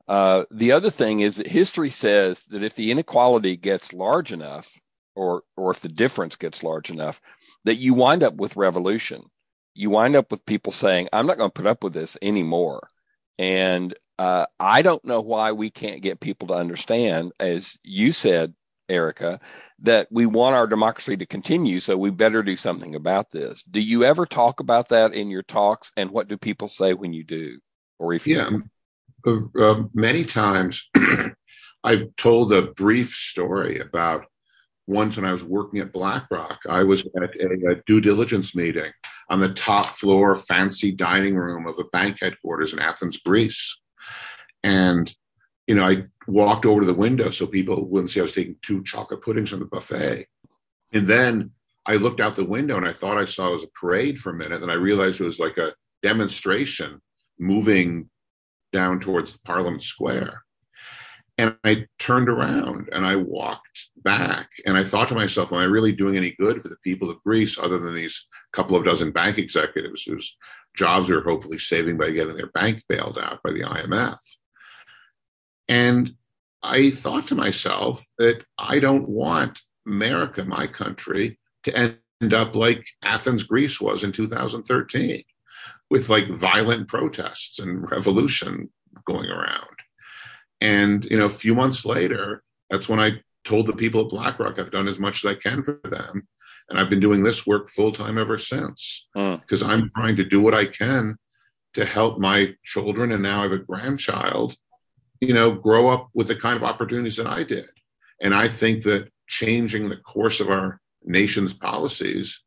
Uh, 0.08 0.44
the 0.50 0.72
other 0.72 0.90
thing 0.90 1.20
is 1.20 1.36
that 1.36 1.46
history 1.46 1.90
says 1.90 2.44
that 2.46 2.62
if 2.62 2.74
the 2.74 2.90
inequality 2.90 3.56
gets 3.56 3.92
large 3.92 4.32
enough, 4.32 4.80
or 5.14 5.42
or 5.56 5.70
if 5.70 5.80
the 5.80 5.88
difference 5.88 6.36
gets 6.36 6.62
large 6.62 6.90
enough, 6.90 7.20
that 7.64 7.76
you 7.76 7.94
wind 7.94 8.22
up 8.22 8.34
with 8.34 8.56
revolution. 8.56 9.22
You 9.74 9.90
wind 9.90 10.16
up 10.16 10.30
with 10.30 10.44
people 10.44 10.72
saying, 10.72 11.08
"I'm 11.12 11.26
not 11.26 11.38
going 11.38 11.50
to 11.50 11.54
put 11.54 11.66
up 11.66 11.82
with 11.82 11.94
this 11.94 12.16
anymore," 12.20 12.88
and 13.38 13.94
uh, 14.22 14.46
I 14.60 14.82
don't 14.82 15.04
know 15.04 15.20
why 15.20 15.50
we 15.50 15.68
can't 15.68 16.00
get 16.00 16.20
people 16.20 16.46
to 16.46 16.54
understand, 16.54 17.32
as 17.40 17.76
you 17.82 18.12
said, 18.12 18.54
Erica, 18.88 19.40
that 19.80 20.06
we 20.12 20.26
want 20.26 20.54
our 20.54 20.68
democracy 20.68 21.16
to 21.16 21.26
continue, 21.26 21.80
so 21.80 21.96
we 21.96 22.10
better 22.10 22.44
do 22.44 22.54
something 22.54 22.94
about 22.94 23.32
this. 23.32 23.64
Do 23.64 23.80
you 23.80 24.04
ever 24.04 24.24
talk 24.24 24.60
about 24.60 24.90
that 24.90 25.12
in 25.12 25.28
your 25.28 25.42
talks, 25.42 25.90
and 25.96 26.12
what 26.12 26.28
do 26.28 26.36
people 26.36 26.68
say 26.68 26.94
when 26.94 27.12
you 27.12 27.24
do, 27.24 27.58
or 27.98 28.12
if 28.12 28.24
yeah, 28.24 28.48
you 28.48 28.62
uh, 29.26 29.60
uh, 29.60 29.82
many 29.92 30.24
times 30.24 30.88
I've 31.84 32.14
told 32.14 32.52
a 32.52 32.70
brief 32.70 33.12
story 33.12 33.80
about 33.80 34.26
once 34.86 35.16
when 35.16 35.26
I 35.26 35.32
was 35.32 35.42
working 35.42 35.80
at 35.80 35.92
BlackRock, 35.92 36.60
I 36.68 36.84
was 36.84 37.02
at 37.16 37.34
a, 37.40 37.70
a, 37.72 37.82
due 37.88 38.00
diligence 38.00 38.54
meeting 38.54 38.92
on 39.30 39.40
the 39.40 39.52
top 39.52 39.86
floor, 39.86 40.36
fancy 40.36 40.92
dining 40.92 41.34
room 41.34 41.66
of 41.66 41.76
a 41.80 41.84
bank 41.84 42.18
headquarters 42.20 42.72
in 42.72 42.78
Athens, 42.78 43.18
Greece. 43.18 43.81
And, 44.62 45.12
you 45.66 45.74
know, 45.74 45.86
I 45.86 46.04
walked 46.26 46.66
over 46.66 46.80
to 46.80 46.86
the 46.86 46.94
window 46.94 47.30
so 47.30 47.46
people 47.46 47.88
wouldn't 47.88 48.10
see 48.10 48.20
I 48.20 48.24
was 48.24 48.32
taking 48.32 48.56
two 48.62 48.82
chocolate 48.84 49.22
puddings 49.22 49.50
from 49.50 49.60
the 49.60 49.66
buffet. 49.66 50.26
And 50.92 51.06
then 51.06 51.50
I 51.86 51.96
looked 51.96 52.20
out 52.20 52.36
the 52.36 52.44
window 52.44 52.76
and 52.76 52.86
I 52.86 52.92
thought 52.92 53.18
I 53.18 53.24
saw 53.24 53.48
it 53.48 53.54
was 53.54 53.64
a 53.64 53.68
parade 53.68 54.18
for 54.18 54.30
a 54.30 54.36
minute. 54.36 54.62
And 54.62 54.70
I 54.70 54.74
realized 54.74 55.20
it 55.20 55.24
was 55.24 55.40
like 55.40 55.58
a 55.58 55.74
demonstration 56.02 57.00
moving 57.38 58.08
down 58.72 59.00
towards 59.00 59.36
Parliament 59.38 59.82
Square. 59.82 60.42
And 61.42 61.56
I 61.64 61.86
turned 61.98 62.28
around 62.28 62.88
and 62.92 63.04
I 63.04 63.16
walked 63.16 63.88
back 63.96 64.48
and 64.64 64.76
I 64.76 64.84
thought 64.84 65.08
to 65.08 65.16
myself, 65.16 65.52
am 65.52 65.58
I 65.58 65.64
really 65.64 65.90
doing 65.90 66.16
any 66.16 66.36
good 66.38 66.62
for 66.62 66.68
the 66.68 66.76
people 66.84 67.10
of 67.10 67.20
Greece 67.24 67.58
other 67.58 67.80
than 67.80 67.94
these 67.94 68.28
couple 68.52 68.76
of 68.76 68.84
dozen 68.84 69.10
bank 69.10 69.38
executives 69.38 70.04
whose 70.04 70.36
jobs 70.76 71.10
are 71.10 71.20
hopefully 71.20 71.58
saving 71.58 71.98
by 71.98 72.12
getting 72.12 72.36
their 72.36 72.52
bank 72.52 72.84
bailed 72.88 73.18
out 73.18 73.42
by 73.42 73.50
the 73.50 73.62
IMF? 73.62 74.18
And 75.68 76.12
I 76.62 76.92
thought 76.92 77.26
to 77.26 77.34
myself 77.34 78.06
that 78.18 78.44
I 78.56 78.78
don't 78.78 79.08
want 79.08 79.62
America, 79.84 80.44
my 80.44 80.68
country, 80.68 81.40
to 81.64 81.76
end 81.76 82.32
up 82.32 82.54
like 82.54 82.86
Athens, 83.02 83.42
Greece 83.42 83.80
was 83.80 84.04
in 84.04 84.12
2013 84.12 85.24
with 85.90 86.08
like 86.08 86.28
violent 86.28 86.86
protests 86.86 87.58
and 87.58 87.90
revolution 87.90 88.70
going 89.04 89.28
around. 89.28 89.81
And, 90.62 91.04
you 91.06 91.18
know, 91.18 91.26
a 91.26 91.30
few 91.30 91.56
months 91.56 91.84
later, 91.84 92.44
that's 92.70 92.88
when 92.88 93.00
I 93.00 93.20
told 93.42 93.66
the 93.66 93.74
people 93.74 94.02
at 94.02 94.10
BlackRock 94.10 94.60
I've 94.60 94.70
done 94.70 94.86
as 94.86 95.00
much 95.00 95.24
as 95.24 95.28
I 95.28 95.34
can 95.34 95.60
for 95.60 95.80
them. 95.82 96.28
And 96.70 96.78
I've 96.78 96.88
been 96.88 97.00
doing 97.00 97.24
this 97.24 97.44
work 97.44 97.68
full 97.68 97.90
time 97.90 98.16
ever 98.16 98.38
since 98.38 99.08
because. 99.12 99.62
I'm 99.64 99.90
trying 99.90 100.14
to 100.16 100.24
do 100.24 100.40
what 100.40 100.54
I 100.54 100.66
can 100.66 101.16
to 101.74 101.84
help 101.84 102.20
my 102.20 102.54
children. 102.62 103.10
And 103.10 103.24
now 103.24 103.40
I 103.40 103.42
have 103.42 103.52
a 103.52 103.58
grandchild, 103.58 104.56
you 105.20 105.34
know, 105.34 105.50
grow 105.50 105.88
up 105.88 106.10
with 106.14 106.28
the 106.28 106.36
kind 106.36 106.54
of 106.54 106.62
opportunities 106.62 107.16
that 107.16 107.26
I 107.26 107.42
did. 107.42 107.68
And 108.20 108.32
I 108.32 108.46
think 108.46 108.84
that 108.84 109.10
changing 109.26 109.88
the 109.88 109.96
course 109.96 110.38
of 110.38 110.48
our 110.48 110.80
nation's 111.04 111.52
policies 111.52 112.40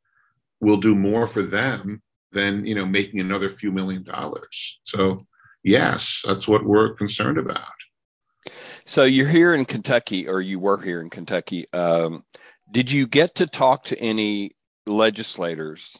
will 0.61 0.77
do 0.77 0.95
more 0.95 1.27
for 1.27 1.43
them 1.43 2.01
than, 2.31 2.65
you 2.65 2.75
know, 2.75 2.85
making 2.85 3.19
another 3.19 3.49
few 3.49 3.73
million 3.73 4.03
dollars. 4.03 4.79
So, 4.83 5.27
yes, 5.63 6.23
that's 6.25 6.47
what 6.47 6.63
we're 6.63 6.93
concerned 6.93 7.37
about. 7.37 7.75
So 8.85 9.03
you're 9.03 9.27
here 9.27 9.55
in 9.55 9.65
Kentucky, 9.65 10.27
or 10.27 10.41
you 10.41 10.59
were 10.59 10.79
here 10.79 11.01
in 11.01 11.09
Kentucky. 11.09 11.65
Um, 11.73 12.23
did 12.69 12.91
you 12.91 13.07
get 13.07 13.35
to 13.35 13.47
talk 13.47 13.85
to 13.85 13.99
any 13.99 14.55
legislators? 14.85 15.99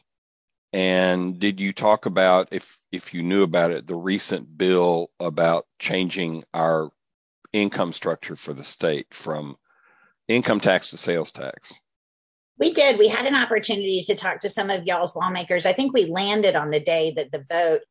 And 0.72 1.38
did 1.38 1.60
you 1.60 1.72
talk 1.72 2.06
about, 2.06 2.48
if 2.52 2.78
if 2.92 3.14
you 3.14 3.22
knew 3.22 3.42
about 3.42 3.70
it, 3.70 3.86
the 3.86 3.96
recent 3.96 4.56
bill 4.56 5.10
about 5.18 5.66
changing 5.78 6.44
our 6.54 6.90
income 7.52 7.92
structure 7.92 8.36
for 8.36 8.52
the 8.52 8.64
state 8.64 9.06
from 9.12 9.56
income 10.28 10.60
tax 10.60 10.88
to 10.90 10.96
sales 10.96 11.32
tax? 11.32 11.80
We 12.58 12.72
did. 12.72 12.98
We 12.98 13.08
had 13.08 13.26
an 13.26 13.36
opportunity 13.36 14.02
to 14.02 14.14
talk 14.14 14.40
to 14.40 14.48
some 14.48 14.70
of 14.70 14.84
y'all's 14.86 15.16
lawmakers. 15.16 15.66
I 15.66 15.72
think 15.72 15.92
we 15.92 16.06
landed 16.06 16.56
on 16.56 16.70
the 16.70 16.80
day 16.80 17.12
that 17.16 17.32
the 17.32 17.44
vote 17.50 17.82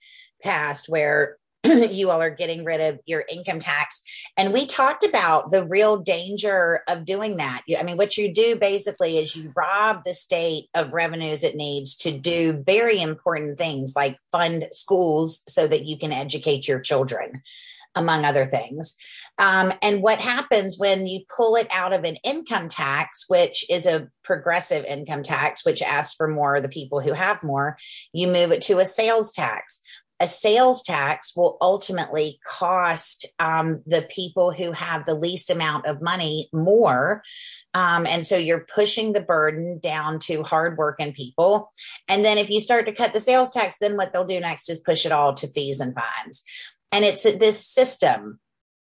passed, 0.42 0.88
where 0.88 1.38
you 1.92 2.12
all 2.12 2.22
are 2.22 2.30
getting 2.30 2.64
rid 2.64 2.82
of 2.82 3.00
your 3.06 3.24
income 3.30 3.60
tax. 3.60 4.02
And 4.38 4.54
we 4.54 4.66
talked 4.66 5.04
about 5.04 5.52
the 5.52 5.66
real 5.66 5.98
danger 5.98 6.82
of 6.88 7.06
doing 7.06 7.38
that. 7.38 7.64
I 7.78 7.84
mean, 7.84 7.98
what 7.98 8.18
you 8.18 8.34
do 8.34 8.56
basically 8.56 9.18
is 9.18 9.36
you 9.36 9.52
rob 9.56 10.04
the 10.04 10.14
state 10.14 10.70
of 10.76 10.94
revenues 10.94 11.44
it 11.44 11.56
needs 11.56 11.96
to 11.98 12.12
do 12.12 12.64
very 12.66 13.02
important 13.02 13.58
things 13.58 13.94
like 13.96 14.18
fund 14.32 14.68
schools 14.72 15.44
so 15.48 15.68
that 15.68 15.86
you 15.86 15.98
can 15.98 16.12
educate 16.12 16.68
your 16.68 16.80
children 16.80 17.42
among 17.96 18.26
other 18.26 18.46
things. 18.46 18.96
Um, 19.38 19.72
and 19.82 20.04
what 20.04 20.20
happens 20.20 20.78
when 20.78 21.08
you 21.08 21.22
pull 21.36 21.56
it 21.56 21.68
out 21.72 21.94
of 21.94 22.04
an 22.04 22.18
income 22.24 22.68
tax, 22.68 23.26
which 23.28 23.66
is 23.70 23.86
a 23.86 24.10
progressive 24.24 24.84
income 24.86 25.24
tax, 25.24 25.66
which 25.66 25.82
asks 25.82 26.16
for 26.16 26.28
more 26.28 26.56
of 26.56 26.64
the 26.64 26.70
people 26.70 27.00
who 27.00 27.14
have 27.14 27.42
more, 27.42 27.78
you 28.12 28.28
move 28.28 28.52
it 28.52 28.62
to 28.64 28.80
a 28.80 28.86
sales 28.86 29.32
tax 29.32 29.82
a 30.20 30.28
sales 30.28 30.82
tax 30.82 31.36
will 31.36 31.58
ultimately 31.60 32.40
cost 32.48 33.26
um, 33.40 33.82
the 33.86 34.08
people 34.10 34.52
who 34.52 34.72
have 34.72 35.06
the 35.06 35.16
least 35.16 35.50
amount 35.50 35.86
of 35.88 36.02
money 36.02 36.48
more. 36.54 37.22
Um, 37.74 38.06
and 38.08 38.26
so 38.26 38.38
you're 38.38 38.66
pushing 38.74 39.12
the 39.12 39.22
burden 39.22 39.80
down 39.80 40.20
to 40.20 40.44
hardworking 40.44 41.14
people. 41.14 41.72
And 42.08 42.24
then 42.24 42.38
if 42.38 42.50
you 42.50 42.62
start 42.62 42.86
to 42.86 42.94
cut 42.94 43.14
the 43.14 43.20
sales 43.20 43.50
tax, 43.50 43.78
then 43.80 43.98
what 43.98 44.14
they'll 44.14 44.26
do 44.26 44.40
next 44.40 44.70
is 44.70 44.80
push 44.80 45.06
it 45.06 45.12
all 45.12 45.34
to 45.36 45.52
fees 45.52 45.82
and 45.82 45.94
fines. 45.94 46.44
And 46.92 47.04
it's 47.04 47.24
this 47.24 47.66
system 47.66 48.40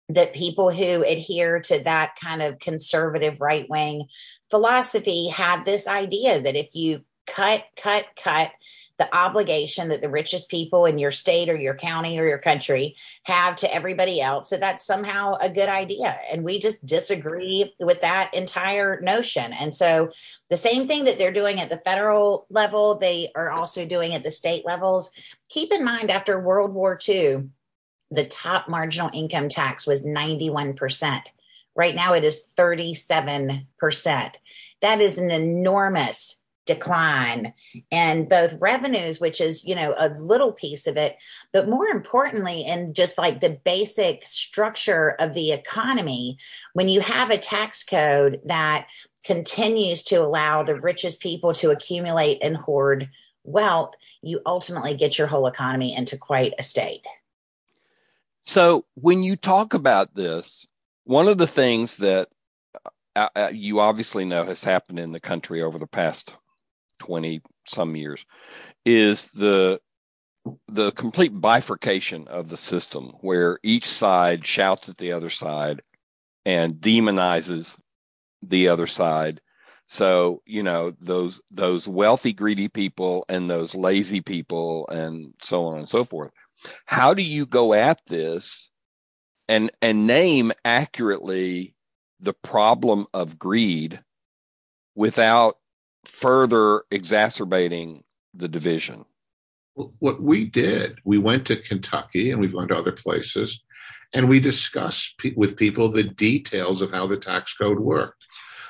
that 0.10 0.36
people 0.36 0.70
who 0.70 1.04
adhere 1.04 1.60
to 1.60 1.84
that 1.84 2.16
kind 2.22 2.44
of 2.44 2.60
conservative 2.60 3.42
right 3.42 3.68
wing 3.68 4.06
philosophy 4.52 5.30
have 5.30 5.66
this 5.66 5.88
idea 5.88 6.40
that 6.40 6.56
if 6.56 6.68
you 6.74 7.02
cut, 7.36 7.66
cut, 7.76 8.06
cut, 8.16 8.52
the 8.98 9.14
obligation 9.14 9.90
that 9.90 10.02
the 10.02 10.10
richest 10.10 10.50
people 10.50 10.86
in 10.86 10.98
your 10.98 11.12
state 11.12 11.50
or 11.50 11.56
your 11.58 11.76
county 11.76 12.18
or 12.18 12.26
your 12.26 12.38
country 12.38 12.96
have 13.24 13.58
to 13.58 13.74
everybody 13.76 14.22
else 14.22 14.50
that 14.50 14.62
that's 14.62 14.86
somehow 14.86 15.36
a 15.42 15.50
good 15.50 15.68
idea. 15.68 16.18
And 16.32 16.46
we 16.46 16.60
just 16.60 16.86
disagree 16.86 17.74
with 17.80 18.00
that 18.02 18.34
entire 18.34 19.02
notion. 19.02 19.52
And 19.52 19.76
so 19.76 20.12
the 20.50 20.56
same 20.56 20.88
thing 20.88 21.04
that 21.06 21.18
they're 21.18 21.34
doing 21.34 21.60
at 21.60 21.70
the 21.70 21.82
federal 21.84 22.48
level 22.50 22.96
they 22.96 23.32
are 23.36 23.52
also 23.52 23.86
doing 23.86 24.16
at 24.16 24.24
the 24.24 24.32
state 24.32 24.66
levels. 24.66 25.12
Keep 25.50 25.74
in 25.74 25.84
mind 25.84 26.12
after 26.12 26.40
world 26.40 26.74
war 26.74 26.98
ii 27.10 27.44
the 28.12 28.28
top 28.28 28.70
marginal 28.70 29.10
income 29.14 29.50
tax 29.50 29.88
was 29.88 30.06
91% 30.06 31.22
right 31.76 31.96
now 31.96 32.14
it 32.14 32.24
is 32.24 32.54
37% 32.56 33.66
that 34.82 35.02
is 35.02 35.18
an 35.18 35.32
enormous 35.32 36.40
decline 36.66 37.54
and 37.92 38.28
both 38.28 38.56
revenues 38.60 39.20
which 39.20 39.40
is 39.40 39.64
you 39.66 39.76
know 39.76 39.94
a 39.98 40.10
little 40.10 40.52
piece 40.52 40.88
of 40.88 40.98
it 40.98 41.16
but 41.54 41.70
more 41.70 41.88
importantly 41.88 42.62
in 42.66 42.94
just 42.94 43.18
like 43.18 43.40
the 43.40 43.60
basic 43.64 44.26
structure 44.26 45.16
of 45.20 45.34
the 45.34 45.52
economy 45.52 46.38
when 46.74 46.90
you 46.90 47.02
have 47.02 47.30
a 47.30 47.38
tax 47.38 47.84
code 47.84 48.40
that 48.46 48.88
continues 49.24 50.04
to 50.04 50.16
allow 50.16 50.64
the 50.64 50.80
richest 50.80 51.20
people 51.20 51.54
to 51.54 51.72
accumulate 51.72 52.40
and 52.42 52.58
hoard 52.58 53.10
wealth 53.44 53.94
you 54.22 54.42
ultimately 54.46 54.96
get 54.96 55.18
your 55.18 55.28
whole 55.28 55.48
economy 55.48 55.96
into 55.96 56.18
quite 56.18 56.54
a 56.58 56.64
state. 56.64 57.06
So 58.44 58.86
when 58.96 59.24
you 59.24 59.36
talk 59.36 59.74
about 59.74 60.16
this 60.16 60.68
one 61.04 61.28
of 61.28 61.38
the 61.38 61.48
things 61.48 61.98
that 61.98 62.30
uh, 63.16 63.30
uh 63.36 63.50
you 63.52 63.80
obviously 63.80 64.26
know 64.26 64.44
has 64.44 64.64
happened 64.64 65.00
in 65.00 65.12
the 65.12 65.20
country 65.20 65.62
over 65.62 65.78
the 65.78 65.88
past 65.88 66.36
20 67.06 67.42
some 67.68 67.96
years 67.96 68.26
is 68.86 69.28
the 69.28 69.80
the 70.68 70.92
complete 70.92 71.40
bifurcation 71.42 72.28
of 72.28 72.50
the 72.50 72.58
system 72.58 73.14
where 73.22 73.58
each 73.64 73.88
side 73.88 74.46
shouts 74.46 74.90
at 74.90 74.98
the 74.98 75.12
other 75.12 75.30
side 75.30 75.82
and 76.46 76.76
demonizes 76.76 77.78
the 78.44 78.68
other 78.68 78.86
side. 78.88 79.42
So 79.88 80.42
you 80.46 80.64
know 80.64 80.94
those 81.00 81.42
those 81.52 81.88
wealthy 81.88 82.34
greedy 82.34 82.68
people 82.68 83.26
and 83.30 83.50
those 83.50 83.76
lazy 83.76 84.22
people 84.22 84.88
and 84.90 85.34
so 85.42 85.66
on 85.66 85.78
and 85.78 85.90
so 85.90 86.04
forth. 86.04 86.32
How 86.86 87.14
do 87.14 87.22
you 87.22 87.46
go 87.46 87.74
at 87.74 88.02
this 88.08 88.70
and 89.48 89.72
and 89.82 90.08
name 90.08 90.52
accurately 90.64 91.76
the 92.20 92.34
problem 92.34 93.06
of 93.14 93.38
greed 93.38 94.02
without 94.96 95.58
further 96.08 96.84
exacerbating 96.92 98.04
the 98.34 98.48
division? 98.48 99.06
What 99.76 100.22
we 100.22 100.46
did, 100.46 101.00
we 101.04 101.18
went 101.18 101.46
to 101.48 101.58
Kentucky 101.58 102.32
and 102.32 102.40
we've 102.40 102.54
gone 102.54 102.70
to 102.70 102.78
other 102.78 102.94
places, 102.94 103.62
and 104.14 104.30
we 104.30 104.40
discussed 104.40 105.18
pe- 105.18 105.34
with 105.36 105.58
people 105.58 105.92
the 105.92 106.04
details 106.04 106.82
of 106.82 106.92
how 106.92 107.08
the 107.08 107.18
tax 107.18 107.56
code 107.56 107.80
worked. 107.80 108.24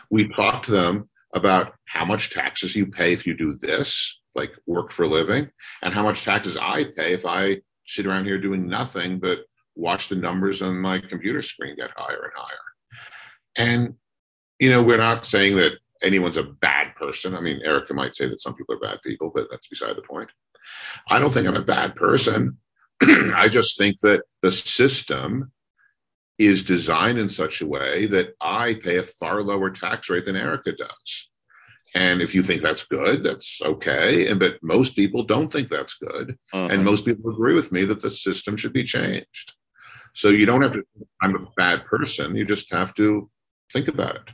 We 0.10 0.28
talked 0.30 0.66
to 0.66 0.72
them 0.72 1.10
about 1.34 1.74
how 1.86 2.06
much 2.06 2.32
taxes 2.32 2.76
you 2.76 2.88
pay 2.88 3.14
if 3.14 3.28
you 3.28 3.36
do 3.36 3.54
this, 3.54 4.20
like 4.34 4.54
work 4.66 4.92
for 4.92 5.04
a 5.04 5.10
living, 5.10 5.52
and 5.84 5.94
how 5.94 6.02
much 6.02 6.24
taxes 6.24 6.58
I 6.58 6.86
pay 6.96 7.14
if 7.14 7.26
I 7.26 7.62
sit 7.86 8.08
around 8.08 8.26
here 8.26 8.40
doing 8.40 8.68
nothing 8.68 9.20
but 9.20 9.40
watch 9.76 10.08
the 10.08 10.16
numbers 10.16 10.62
on 10.62 10.80
my 10.80 11.00
computer 11.00 11.42
screen 11.42 11.76
get 11.76 11.92
higher 11.96 12.24
and 12.24 12.34
higher. 12.36 12.58
And 13.58 13.96
you 14.60 14.70
know, 14.70 14.82
we're 14.82 14.98
not 14.98 15.26
saying 15.26 15.58
that 15.58 15.74
anyone's 16.04 16.38
a 16.38 16.44
bad 16.44 16.96
person. 16.96 17.36
I 17.36 17.42
mean, 17.42 17.62
Erica 17.64 17.94
might 17.94 18.16
say 18.16 18.28
that 18.28 18.42
some 18.42 18.56
people 18.56 18.76
are 18.76 18.80
bad 18.80 19.02
people, 19.04 19.32
but 19.34 19.48
that's 19.50 19.68
beside 19.68 19.96
the 19.96 20.02
point. 20.02 20.30
I 21.10 21.20
don't 21.20 21.34
think 21.34 21.48
I'm 21.48 21.56
a 21.56 21.62
bad 21.62 21.96
person. 21.96 22.58
I 23.02 23.48
just 23.50 23.78
think 23.78 24.00
that 24.02 24.24
the 24.42 24.52
system 24.52 25.52
is 26.38 26.64
designed 26.64 27.18
in 27.18 27.30
such 27.30 27.62
a 27.62 27.68
way 27.68 28.08
that 28.08 28.34
I 28.42 28.76
pay 28.76 28.98
a 28.98 29.04
far 29.04 29.42
lower 29.42 29.70
tax 29.70 30.10
rate 30.10 30.26
than 30.26 30.36
Erica 30.36 30.74
does. 30.74 31.30
And 31.94 32.22
if 32.22 32.36
you 32.36 32.44
think 32.44 32.62
that's 32.62 32.86
good, 32.86 33.24
that's 33.24 33.62
okay. 33.64 34.28
And 34.28 34.40
but 34.40 34.58
most 34.62 34.98
people 34.98 35.24
don't 35.24 35.52
think 35.52 35.70
that's 35.70 35.96
good. 35.96 36.38
Uh-huh. 36.52 36.68
And 36.70 36.84
most 36.84 37.06
people 37.06 37.32
agree 37.32 37.54
with 37.54 37.72
me 37.72 37.86
that 37.86 38.02
the 38.02 38.12
system 38.12 38.58
should 38.58 38.74
be 38.74 38.84
changed. 38.84 39.54
So 40.14 40.30
you 40.30 40.46
don't 40.46 40.62
have 40.62 40.74
to 40.74 40.84
I'm 41.22 41.36
a 41.36 41.48
bad 41.56 41.86
person. 41.86 42.36
You 42.36 42.44
just 42.44 42.72
have 42.74 42.94
to 42.96 43.30
think 43.72 43.88
about 43.88 44.16
it. 44.16 44.30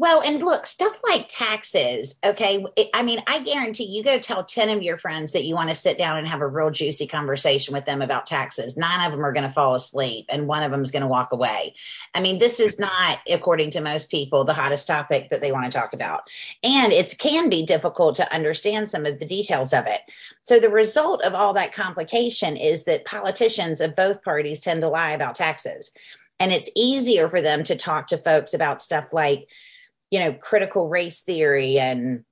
Well, 0.00 0.22
and 0.22 0.42
look, 0.42 0.64
stuff 0.64 0.98
like 1.06 1.26
taxes, 1.28 2.18
okay? 2.24 2.64
I 2.94 3.02
mean, 3.02 3.22
I 3.26 3.40
guarantee 3.40 3.84
you 3.84 4.02
go 4.02 4.18
tell 4.18 4.42
10 4.42 4.70
of 4.70 4.82
your 4.82 4.96
friends 4.96 5.32
that 5.32 5.44
you 5.44 5.54
want 5.54 5.68
to 5.68 5.74
sit 5.74 5.98
down 5.98 6.16
and 6.16 6.26
have 6.26 6.40
a 6.40 6.46
real 6.46 6.70
juicy 6.70 7.06
conversation 7.06 7.74
with 7.74 7.84
them 7.84 8.00
about 8.00 8.24
taxes. 8.24 8.78
Nine 8.78 9.04
of 9.04 9.12
them 9.12 9.22
are 9.22 9.32
going 9.34 9.46
to 9.46 9.52
fall 9.52 9.74
asleep 9.74 10.24
and 10.30 10.48
one 10.48 10.62
of 10.62 10.70
them 10.70 10.80
is 10.80 10.90
going 10.90 11.02
to 11.02 11.06
walk 11.06 11.32
away. 11.32 11.74
I 12.14 12.22
mean, 12.22 12.38
this 12.38 12.60
is 12.60 12.80
not, 12.80 13.18
according 13.30 13.72
to 13.72 13.82
most 13.82 14.10
people, 14.10 14.42
the 14.42 14.54
hottest 14.54 14.86
topic 14.86 15.28
that 15.28 15.42
they 15.42 15.52
want 15.52 15.66
to 15.66 15.78
talk 15.78 15.92
about. 15.92 16.30
And 16.64 16.94
it 16.94 17.14
can 17.18 17.50
be 17.50 17.66
difficult 17.66 18.14
to 18.14 18.32
understand 18.32 18.88
some 18.88 19.04
of 19.04 19.18
the 19.18 19.26
details 19.26 19.74
of 19.74 19.86
it. 19.86 20.00
So 20.44 20.58
the 20.58 20.70
result 20.70 21.22
of 21.24 21.34
all 21.34 21.52
that 21.52 21.74
complication 21.74 22.56
is 22.56 22.84
that 22.84 23.04
politicians 23.04 23.82
of 23.82 23.96
both 23.96 24.24
parties 24.24 24.60
tend 24.60 24.80
to 24.80 24.88
lie 24.88 25.12
about 25.12 25.34
taxes. 25.34 25.92
And 26.38 26.52
it's 26.52 26.70
easier 26.74 27.28
for 27.28 27.42
them 27.42 27.64
to 27.64 27.76
talk 27.76 28.06
to 28.06 28.16
folks 28.16 28.54
about 28.54 28.80
stuff 28.80 29.12
like, 29.12 29.46
you 30.10 30.20
know 30.20 30.32
critical 30.32 30.88
race 30.88 31.22
theory 31.22 31.78
and 31.78 32.24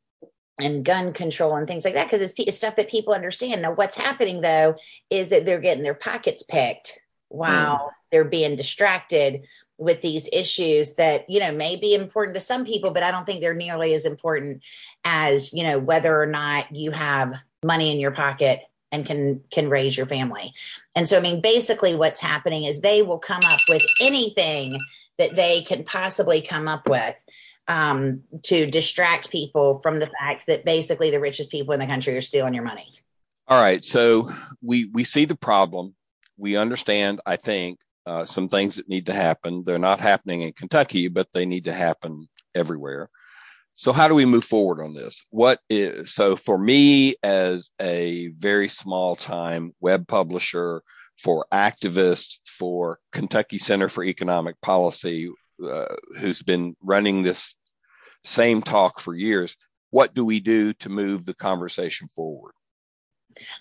and 0.60 0.84
gun 0.84 1.12
control 1.12 1.56
and 1.56 1.68
things 1.68 1.84
like 1.84 1.94
that 1.94 2.06
because 2.06 2.20
it's, 2.20 2.34
it's, 2.36 2.56
stuff 2.56 2.76
that 2.76 2.90
people 2.90 3.14
understand 3.14 3.62
now 3.62 3.72
what's 3.72 3.96
happening 3.96 4.40
though 4.40 4.74
is 5.08 5.28
that 5.28 5.46
they're 5.46 5.60
getting 5.60 5.84
their 5.84 5.94
pockets 5.94 6.42
picked 6.42 6.98
while 7.28 7.78
mm. 7.78 7.90
they're 8.10 8.24
being 8.24 8.56
distracted 8.56 9.46
with 9.76 10.00
these 10.00 10.28
issues 10.32 10.94
that 10.94 11.28
you 11.28 11.38
know 11.38 11.52
may 11.52 11.76
be 11.76 11.94
important 11.94 12.34
to 12.34 12.40
some 12.40 12.64
people 12.64 12.90
but 12.90 13.02
i 13.02 13.10
don't 13.10 13.24
think 13.24 13.40
they're 13.40 13.54
nearly 13.54 13.94
as 13.94 14.04
important 14.04 14.62
as 15.04 15.52
you 15.52 15.62
know 15.62 15.78
whether 15.78 16.20
or 16.20 16.26
not 16.26 16.74
you 16.74 16.90
have 16.90 17.32
money 17.64 17.92
in 17.92 18.00
your 18.00 18.10
pocket 18.10 18.60
and 18.90 19.06
can 19.06 19.40
can 19.50 19.68
raise 19.68 19.96
your 19.96 20.06
family 20.06 20.52
and 20.96 21.08
so 21.08 21.16
i 21.16 21.20
mean 21.20 21.40
basically 21.40 21.94
what's 21.94 22.20
happening 22.20 22.64
is 22.64 22.80
they 22.80 23.02
will 23.02 23.18
come 23.18 23.42
up 23.44 23.60
with 23.68 23.82
anything 24.00 24.80
that 25.18 25.36
they 25.36 25.62
can 25.62 25.84
possibly 25.84 26.40
come 26.40 26.66
up 26.66 26.88
with 26.88 27.14
um, 27.68 28.22
to 28.44 28.66
distract 28.66 29.30
people 29.30 29.80
from 29.82 29.98
the 29.98 30.10
fact 30.18 30.46
that 30.46 30.64
basically 30.64 31.10
the 31.10 31.20
richest 31.20 31.50
people 31.50 31.74
in 31.74 31.80
the 31.80 31.86
country 31.86 32.16
are 32.16 32.22
stealing 32.22 32.54
your 32.54 32.64
money. 32.64 32.86
All 33.46 33.60
right, 33.60 33.84
so 33.84 34.30
we 34.62 34.86
we 34.86 35.04
see 35.04 35.24
the 35.24 35.36
problem. 35.36 35.94
We 36.36 36.56
understand, 36.56 37.20
I 37.24 37.36
think, 37.36 37.78
uh, 38.06 38.24
some 38.24 38.48
things 38.48 38.76
that 38.76 38.88
need 38.88 39.06
to 39.06 39.14
happen. 39.14 39.64
They're 39.64 39.78
not 39.78 40.00
happening 40.00 40.42
in 40.42 40.52
Kentucky, 40.52 41.08
but 41.08 41.28
they 41.32 41.46
need 41.46 41.64
to 41.64 41.72
happen 41.72 42.28
everywhere. 42.54 43.10
So 43.74 43.92
how 43.92 44.08
do 44.08 44.14
we 44.14 44.26
move 44.26 44.44
forward 44.44 44.82
on 44.82 44.92
this? 44.92 45.24
What 45.30 45.60
is 45.70 46.12
so 46.12 46.36
for 46.36 46.58
me 46.58 47.14
as 47.22 47.70
a 47.80 48.28
very 48.28 48.68
small 48.68 49.14
time 49.16 49.72
web 49.80 50.08
publisher, 50.08 50.82
for 51.18 51.46
activists, 51.52 52.38
for 52.46 52.98
Kentucky 53.12 53.58
Center 53.58 53.88
for 53.88 54.04
Economic 54.04 54.60
Policy, 54.60 55.30
uh, 55.64 55.86
who's 56.18 56.42
been 56.42 56.76
running 56.82 57.22
this 57.22 57.56
same 58.24 58.62
talk 58.62 59.00
for 59.00 59.14
years. 59.14 59.56
What 59.90 60.14
do 60.14 60.24
we 60.24 60.40
do 60.40 60.72
to 60.74 60.88
move 60.88 61.24
the 61.24 61.34
conversation 61.34 62.08
forward? 62.08 62.52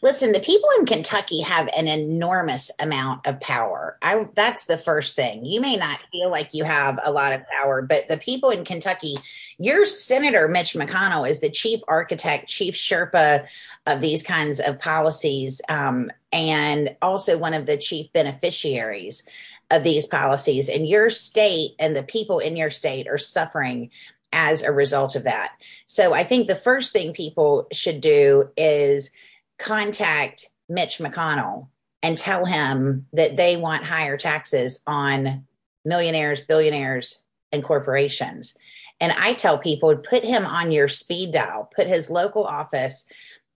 Listen, 0.01 0.31
the 0.31 0.39
people 0.39 0.69
in 0.79 0.85
Kentucky 0.85 1.41
have 1.41 1.69
an 1.77 1.87
enormous 1.87 2.71
amount 2.79 3.25
of 3.27 3.39
power. 3.39 3.97
I, 4.01 4.27
that's 4.33 4.65
the 4.65 4.77
first 4.77 5.15
thing. 5.15 5.45
You 5.45 5.61
may 5.61 5.75
not 5.75 5.99
feel 6.11 6.31
like 6.31 6.53
you 6.53 6.63
have 6.63 6.99
a 7.03 7.11
lot 7.11 7.33
of 7.33 7.41
power, 7.47 7.81
but 7.81 8.07
the 8.07 8.17
people 8.17 8.49
in 8.49 8.65
Kentucky, 8.65 9.17
your 9.57 9.85
Senator 9.85 10.47
Mitch 10.47 10.73
McConnell 10.73 11.29
is 11.29 11.39
the 11.39 11.49
chief 11.49 11.81
architect, 11.87 12.47
chief 12.47 12.75
Sherpa 12.75 13.47
of 13.85 14.01
these 14.01 14.23
kinds 14.23 14.59
of 14.59 14.79
policies, 14.79 15.61
um, 15.69 16.11
and 16.31 16.95
also 17.01 17.37
one 17.37 17.53
of 17.53 17.65
the 17.65 17.77
chief 17.77 18.11
beneficiaries 18.13 19.23
of 19.69 19.83
these 19.83 20.07
policies. 20.07 20.69
And 20.69 20.87
your 20.87 21.09
state 21.09 21.71
and 21.77 21.95
the 21.95 22.03
people 22.03 22.39
in 22.39 22.55
your 22.55 22.69
state 22.69 23.07
are 23.07 23.17
suffering 23.17 23.91
as 24.31 24.63
a 24.63 24.71
result 24.71 25.15
of 25.15 25.23
that. 25.23 25.53
So 25.85 26.13
I 26.13 26.23
think 26.23 26.47
the 26.47 26.55
first 26.55 26.93
thing 26.93 27.13
people 27.13 27.67
should 27.71 28.01
do 28.01 28.49
is 28.57 29.11
contact 29.57 30.49
Mitch 30.69 30.99
McConnell 30.99 31.67
and 32.03 32.17
tell 32.17 32.45
him 32.45 33.07
that 33.13 33.37
they 33.37 33.57
want 33.57 33.83
higher 33.83 34.17
taxes 34.17 34.83
on 34.85 35.45
millionaires, 35.85 36.41
billionaires, 36.41 37.23
and 37.51 37.63
corporations. 37.63 38.57
And 38.99 39.13
I 39.13 39.33
tell 39.33 39.57
people 39.57 39.95
put 39.95 40.23
him 40.23 40.45
on 40.45 40.71
your 40.71 40.87
speed 40.87 41.31
dial, 41.31 41.69
put 41.75 41.87
his 41.87 42.09
local 42.09 42.43
office 42.43 43.05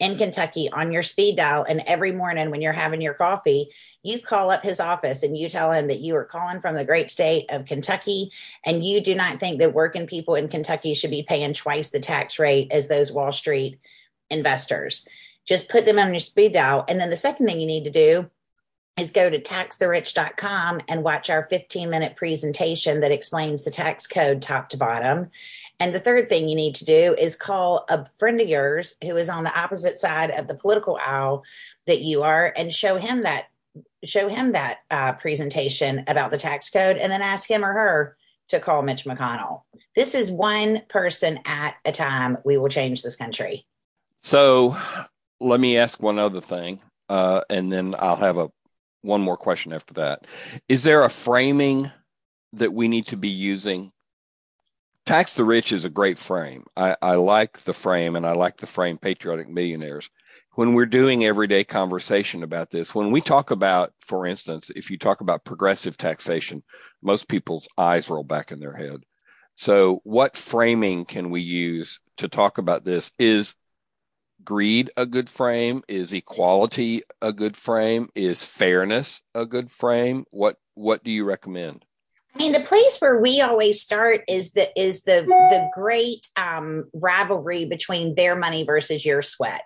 in 0.01 0.17
Kentucky 0.17 0.67
on 0.73 0.91
your 0.91 1.03
speed 1.03 1.37
dial. 1.37 1.63
And 1.63 1.83
every 1.85 2.11
morning 2.11 2.49
when 2.49 2.59
you're 2.59 2.73
having 2.73 3.01
your 3.01 3.13
coffee, 3.13 3.69
you 4.01 4.19
call 4.19 4.49
up 4.49 4.63
his 4.63 4.79
office 4.79 5.21
and 5.21 5.37
you 5.37 5.47
tell 5.47 5.71
him 5.71 5.87
that 5.87 6.01
you 6.01 6.15
are 6.15 6.25
calling 6.25 6.59
from 6.59 6.73
the 6.73 6.83
great 6.83 7.11
state 7.11 7.45
of 7.51 7.67
Kentucky. 7.67 8.31
And 8.65 8.83
you 8.83 8.99
do 8.99 9.13
not 9.13 9.39
think 9.39 9.59
that 9.59 9.75
working 9.75 10.07
people 10.07 10.33
in 10.33 10.47
Kentucky 10.47 10.95
should 10.95 11.11
be 11.11 11.21
paying 11.21 11.53
twice 11.53 11.91
the 11.91 11.99
tax 11.99 12.39
rate 12.39 12.71
as 12.71 12.87
those 12.87 13.11
Wall 13.11 13.31
Street 13.31 13.79
investors. 14.31 15.07
Just 15.45 15.69
put 15.69 15.85
them 15.85 15.99
on 15.99 16.09
your 16.09 16.19
speed 16.19 16.53
dial. 16.53 16.83
And 16.87 16.99
then 16.99 17.11
the 17.11 17.17
second 17.17 17.45
thing 17.45 17.59
you 17.59 17.67
need 17.67 17.83
to 17.83 17.91
do 17.91 18.29
is 18.97 19.11
go 19.11 19.29
to 19.29 19.39
taxtherich.com 19.39 20.81
and 20.87 21.03
watch 21.03 21.29
our 21.29 21.43
15 21.45 21.89
minute 21.89 22.15
presentation 22.15 22.99
that 22.99 23.11
explains 23.11 23.63
the 23.63 23.71
tax 23.71 24.05
code 24.05 24.41
top 24.41 24.69
to 24.69 24.77
bottom. 24.77 25.29
And 25.79 25.95
the 25.95 25.99
third 25.99 26.29
thing 26.29 26.47
you 26.47 26.55
need 26.55 26.75
to 26.75 26.85
do 26.85 27.15
is 27.17 27.35
call 27.35 27.85
a 27.89 28.05
friend 28.19 28.39
of 28.41 28.47
yours 28.47 28.95
who 29.03 29.15
is 29.15 29.29
on 29.29 29.43
the 29.43 29.59
opposite 29.59 29.99
side 29.99 30.31
of 30.31 30.47
the 30.47 30.55
political 30.55 30.97
aisle 31.01 31.43
that 31.87 32.01
you 32.01 32.23
are 32.23 32.53
and 32.55 32.73
show 32.73 32.97
him 32.97 33.23
that 33.23 33.47
show 34.03 34.27
him 34.27 34.51
that 34.51 34.79
uh, 34.89 35.13
presentation 35.13 36.03
about 36.07 36.31
the 36.31 36.37
tax 36.37 36.69
code 36.69 36.97
and 36.97 37.11
then 37.11 37.21
ask 37.21 37.49
him 37.49 37.63
or 37.63 37.71
her 37.71 38.17
to 38.49 38.59
call 38.59 38.81
Mitch 38.81 39.05
McConnell. 39.05 39.61
This 39.95 40.13
is 40.13 40.29
one 40.29 40.81
person 40.89 41.39
at 41.45 41.75
a 41.85 41.91
time. 41.91 42.37
We 42.43 42.57
will 42.57 42.67
change 42.67 43.01
this 43.01 43.15
country. 43.15 43.65
So 44.21 44.77
let 45.39 45.59
me 45.59 45.77
ask 45.77 46.01
one 46.01 46.19
other 46.19 46.41
thing, 46.41 46.81
uh, 47.09 47.41
and 47.49 47.71
then 47.71 47.95
I'll 47.97 48.17
have 48.17 48.37
a 48.37 48.51
one 49.01 49.21
more 49.21 49.37
question 49.37 49.73
after 49.73 49.93
that. 49.95 50.27
Is 50.67 50.83
there 50.83 51.03
a 51.03 51.09
framing 51.09 51.91
that 52.53 52.73
we 52.73 52.87
need 52.87 53.05
to 53.07 53.17
be 53.17 53.29
using? 53.29 53.91
Tax 55.05 55.33
the 55.33 55.43
Rich 55.43 55.71
is 55.71 55.85
a 55.85 55.89
great 55.89 56.19
frame. 56.19 56.63
I, 56.77 56.95
I 57.01 57.15
like 57.15 57.59
the 57.59 57.73
frame 57.73 58.15
and 58.15 58.25
I 58.25 58.33
like 58.33 58.57
the 58.57 58.67
frame 58.67 58.97
Patriotic 58.97 59.49
Millionaires. 59.49 60.09
When 60.55 60.73
we're 60.73 60.85
doing 60.85 61.25
everyday 61.25 61.63
conversation 61.63 62.43
about 62.43 62.69
this, 62.69 62.93
when 62.93 63.09
we 63.09 63.21
talk 63.21 63.51
about, 63.51 63.93
for 64.01 64.27
instance, 64.27 64.69
if 64.75 64.91
you 64.91 64.97
talk 64.97 65.21
about 65.21 65.45
progressive 65.45 65.97
taxation, 65.97 66.61
most 67.01 67.29
people's 67.29 67.67
eyes 67.77 68.09
roll 68.09 68.23
back 68.23 68.51
in 68.51 68.59
their 68.59 68.75
head. 68.75 69.03
So, 69.55 70.01
what 70.03 70.37
framing 70.37 71.05
can 71.05 71.29
we 71.29 71.41
use 71.41 71.99
to 72.17 72.27
talk 72.27 72.57
about 72.57 72.83
this? 72.83 73.11
Is 73.17 73.55
greed 74.43 74.91
a 74.97 75.05
good 75.05 75.29
frame? 75.29 75.83
Is 75.87 76.13
equality 76.13 77.03
a 77.21 77.33
good 77.33 77.55
frame? 77.57 78.09
Is 78.15 78.43
fairness 78.43 79.21
a 79.35 79.45
good 79.45 79.71
frame? 79.71 80.25
What 80.31 80.57
what 80.75 81.03
do 81.03 81.11
you 81.11 81.25
recommend? 81.25 81.85
I 82.33 82.37
mean, 82.37 82.53
the 82.53 82.61
place 82.61 82.97
where 82.99 83.19
we 83.19 83.41
always 83.41 83.81
start 83.81 84.21
is 84.27 84.53
the 84.53 84.67
is 84.79 85.03
the 85.03 85.23
the 85.25 85.69
great 85.73 86.27
um, 86.37 86.89
rivalry 86.93 87.65
between 87.65 88.15
their 88.15 88.35
money 88.35 88.63
versus 88.63 89.05
your 89.05 89.21
sweat 89.21 89.61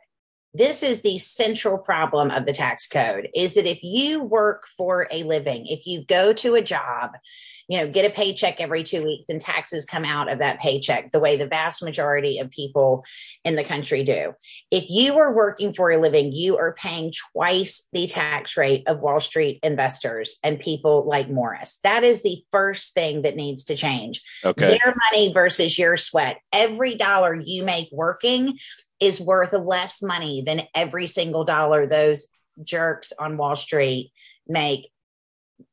this 0.58 0.84
is 0.84 1.02
the 1.02 1.18
central 1.18 1.78
problem 1.78 2.32
of 2.32 2.46
the 2.46 2.54
tax 2.54 2.88
code 2.88 3.30
is 3.36 3.56
that 3.56 3.66
if 3.66 3.84
you 3.84 4.22
work 4.22 4.68
for 4.78 5.08
a 5.12 5.24
living 5.24 5.66
if 5.68 5.86
you 5.86 6.04
go 6.06 6.34
to 6.34 6.56
a 6.56 6.62
job 6.62 7.12
you 7.68 7.78
know 7.78 7.88
get 7.88 8.06
a 8.06 8.14
paycheck 8.14 8.60
every 8.60 8.84
two 8.84 9.04
weeks 9.04 9.30
and 9.30 9.42
taxes 9.42 9.86
come 9.86 10.06
out 10.06 10.32
of 10.32 10.40
that 10.40 10.60
paycheck 10.60 11.12
the 11.12 11.20
way 11.20 11.36
the 11.36 11.48
vast 11.48 11.84
majority 11.84 12.40
of 12.40 12.50
people 12.50 13.04
in 13.44 13.56
the 13.56 13.64
country 13.64 14.04
do. 14.04 14.34
If 14.72 14.86
you 14.90 15.18
are 15.18 15.34
working 15.34 15.74
for 15.74 15.92
a 15.92 16.00
living 16.00 16.32
you 16.32 16.58
are 16.58 16.74
paying 16.74 17.14
twice 17.34 17.88
the 17.92 18.08
tax 18.08 18.58
rate 18.58 18.84
of 18.88 19.00
wall 19.00 19.20
street 19.20 19.60
investors 19.64 20.38
and 20.44 20.60
people 20.60 21.06
like 21.08 21.30
morris. 21.30 21.80
That 21.84 22.04
is 22.04 22.24
the 22.24 22.44
first 22.52 22.94
thing 22.94 23.24
that 23.24 23.36
needs 23.36 23.66
to 23.66 23.76
change. 23.76 24.22
Okay. 24.44 24.68
Their 24.68 24.96
money 25.12 25.34
versus 25.34 25.78
your 25.78 25.98
sweat. 25.98 26.38
Every 26.54 26.96
dollar 26.96 27.36
you 27.36 27.64
make 27.64 27.90
working 27.92 28.58
is 29.00 29.20
worth 29.20 29.54
less 29.54 30.02
money 30.02 30.44
than 30.46 30.64
every 30.74 31.08
single 31.08 31.44
dollar 31.44 31.86
those 31.86 32.28
jerks 32.64 33.12
on 33.18 33.38
Wall 33.38 33.56
Street 33.56 34.12
make 34.48 34.90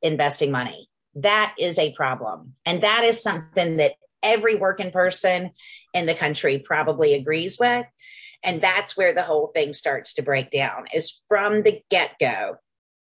investing 0.01 0.51
money. 0.51 0.89
That 1.17 1.55
is 1.59 1.79
a 1.79 1.93
problem. 1.93 2.53
And 2.65 2.83
that 2.83 3.05
is 3.05 3.23
something 3.23 3.77
that 3.77 3.93
every 4.23 4.55
working 4.55 4.91
person 4.91 5.51
in 5.93 6.07
the 6.07 6.15
country 6.15 6.59
probably 6.59 7.15
agrees 7.15 7.59
with. 7.59 7.87
And 8.43 8.61
that's 8.61 8.97
where 8.97 9.13
the 9.13 9.23
whole 9.23 9.49
thing 9.55 9.73
starts 9.73 10.15
to 10.15 10.23
break 10.23 10.51
down 10.51 10.87
is 10.93 11.21
from 11.29 11.63
the 11.63 11.81
get 11.91 12.13
go. 12.19 12.57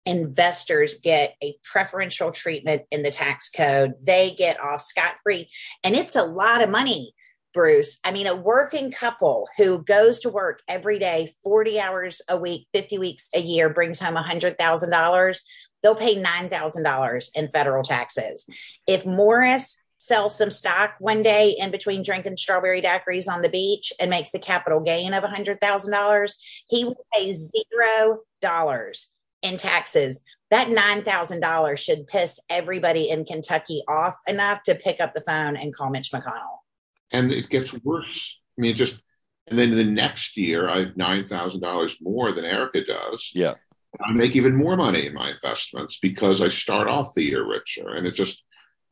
Investors 0.06 1.00
get 1.00 1.36
a 1.44 1.56
preferential 1.64 2.32
treatment 2.32 2.84
in 2.92 3.02
the 3.02 3.10
tax 3.10 3.50
code. 3.50 3.96
They 4.04 4.36
get 4.38 4.60
off 4.60 4.82
scot 4.82 5.16
free. 5.24 5.50
And 5.84 5.96
it's 5.96 6.16
a 6.16 6.24
lot 6.24 6.62
of 6.62 6.70
money 6.70 7.15
Bruce. 7.56 7.98
I 8.04 8.12
mean, 8.12 8.28
a 8.28 8.36
working 8.36 8.92
couple 8.92 9.48
who 9.58 9.82
goes 9.82 10.20
to 10.20 10.30
work 10.30 10.62
every 10.68 11.00
day, 11.00 11.34
40 11.44 11.80
hours 11.80 12.22
a 12.30 12.38
week, 12.38 12.68
50 12.74 13.00
weeks 13.00 13.30
a 13.34 13.40
year, 13.40 13.70
brings 13.70 14.00
home 14.00 14.16
$100,000, 14.16 15.40
they'll 15.82 15.96
pay 15.96 16.22
$9,000 16.22 17.30
in 17.34 17.50
federal 17.50 17.84
taxes. 17.84 18.46
If 18.86 19.06
Morris 19.06 19.82
sells 19.98 20.38
some 20.38 20.52
stock 20.52 20.96
one 21.00 21.24
day 21.24 21.56
in 21.58 21.72
between 21.72 22.04
drinking 22.04 22.36
strawberry 22.36 22.82
daiquiris 22.82 23.30
on 23.30 23.42
the 23.42 23.50
beach 23.50 23.94
and 24.02 24.10
makes 24.10 24.34
a 24.34 24.40
capital 24.40 24.82
gain 24.82 25.14
of 25.14 25.24
$100,000, 25.24 26.34
he 26.68 26.84
will 26.84 27.06
pay 27.14 27.32
zero 27.32 28.20
dollars 28.42 29.14
in 29.42 29.56
taxes. 29.56 30.22
That 30.52 30.68
$9,000 30.68 31.78
should 31.78 32.08
piss 32.08 32.42
everybody 32.50 33.10
in 33.10 33.24
Kentucky 33.24 33.82
off 33.88 34.16
enough 34.28 34.62
to 34.64 34.76
pick 34.76 35.00
up 35.00 35.14
the 35.14 35.22
phone 35.22 35.56
and 35.56 35.74
call 35.74 35.90
Mitch 35.90 36.12
McConnell 36.12 36.65
and 37.12 37.32
it 37.32 37.50
gets 37.50 37.74
worse. 37.74 38.40
I 38.58 38.62
mean, 38.62 38.76
just 38.76 39.02
and 39.48 39.60
then 39.60 39.72
the 39.72 39.84
next 39.84 40.38
year 40.38 40.70
I 40.70 40.80
have 40.80 40.98
nine 40.98 41.26
thousand 41.26 41.62
dollars 41.62 41.98
more 42.02 42.32
than 42.32 42.46
Erica 42.46 42.84
does. 42.86 43.32
Yeah, 43.34 43.56
I 44.04 44.12
make 44.12 44.36
even 44.36 44.56
more 44.56 44.76
money 44.76 45.08
in 45.08 45.14
my 45.14 45.32
investments 45.32 46.00
because 46.02 46.42
I 46.42 46.50
start 46.50 46.88
off 46.88 47.14
the 47.14 47.24
year 47.24 47.48
richer, 47.48 47.90
and 47.90 48.08
it 48.08 48.12
just 48.12 48.44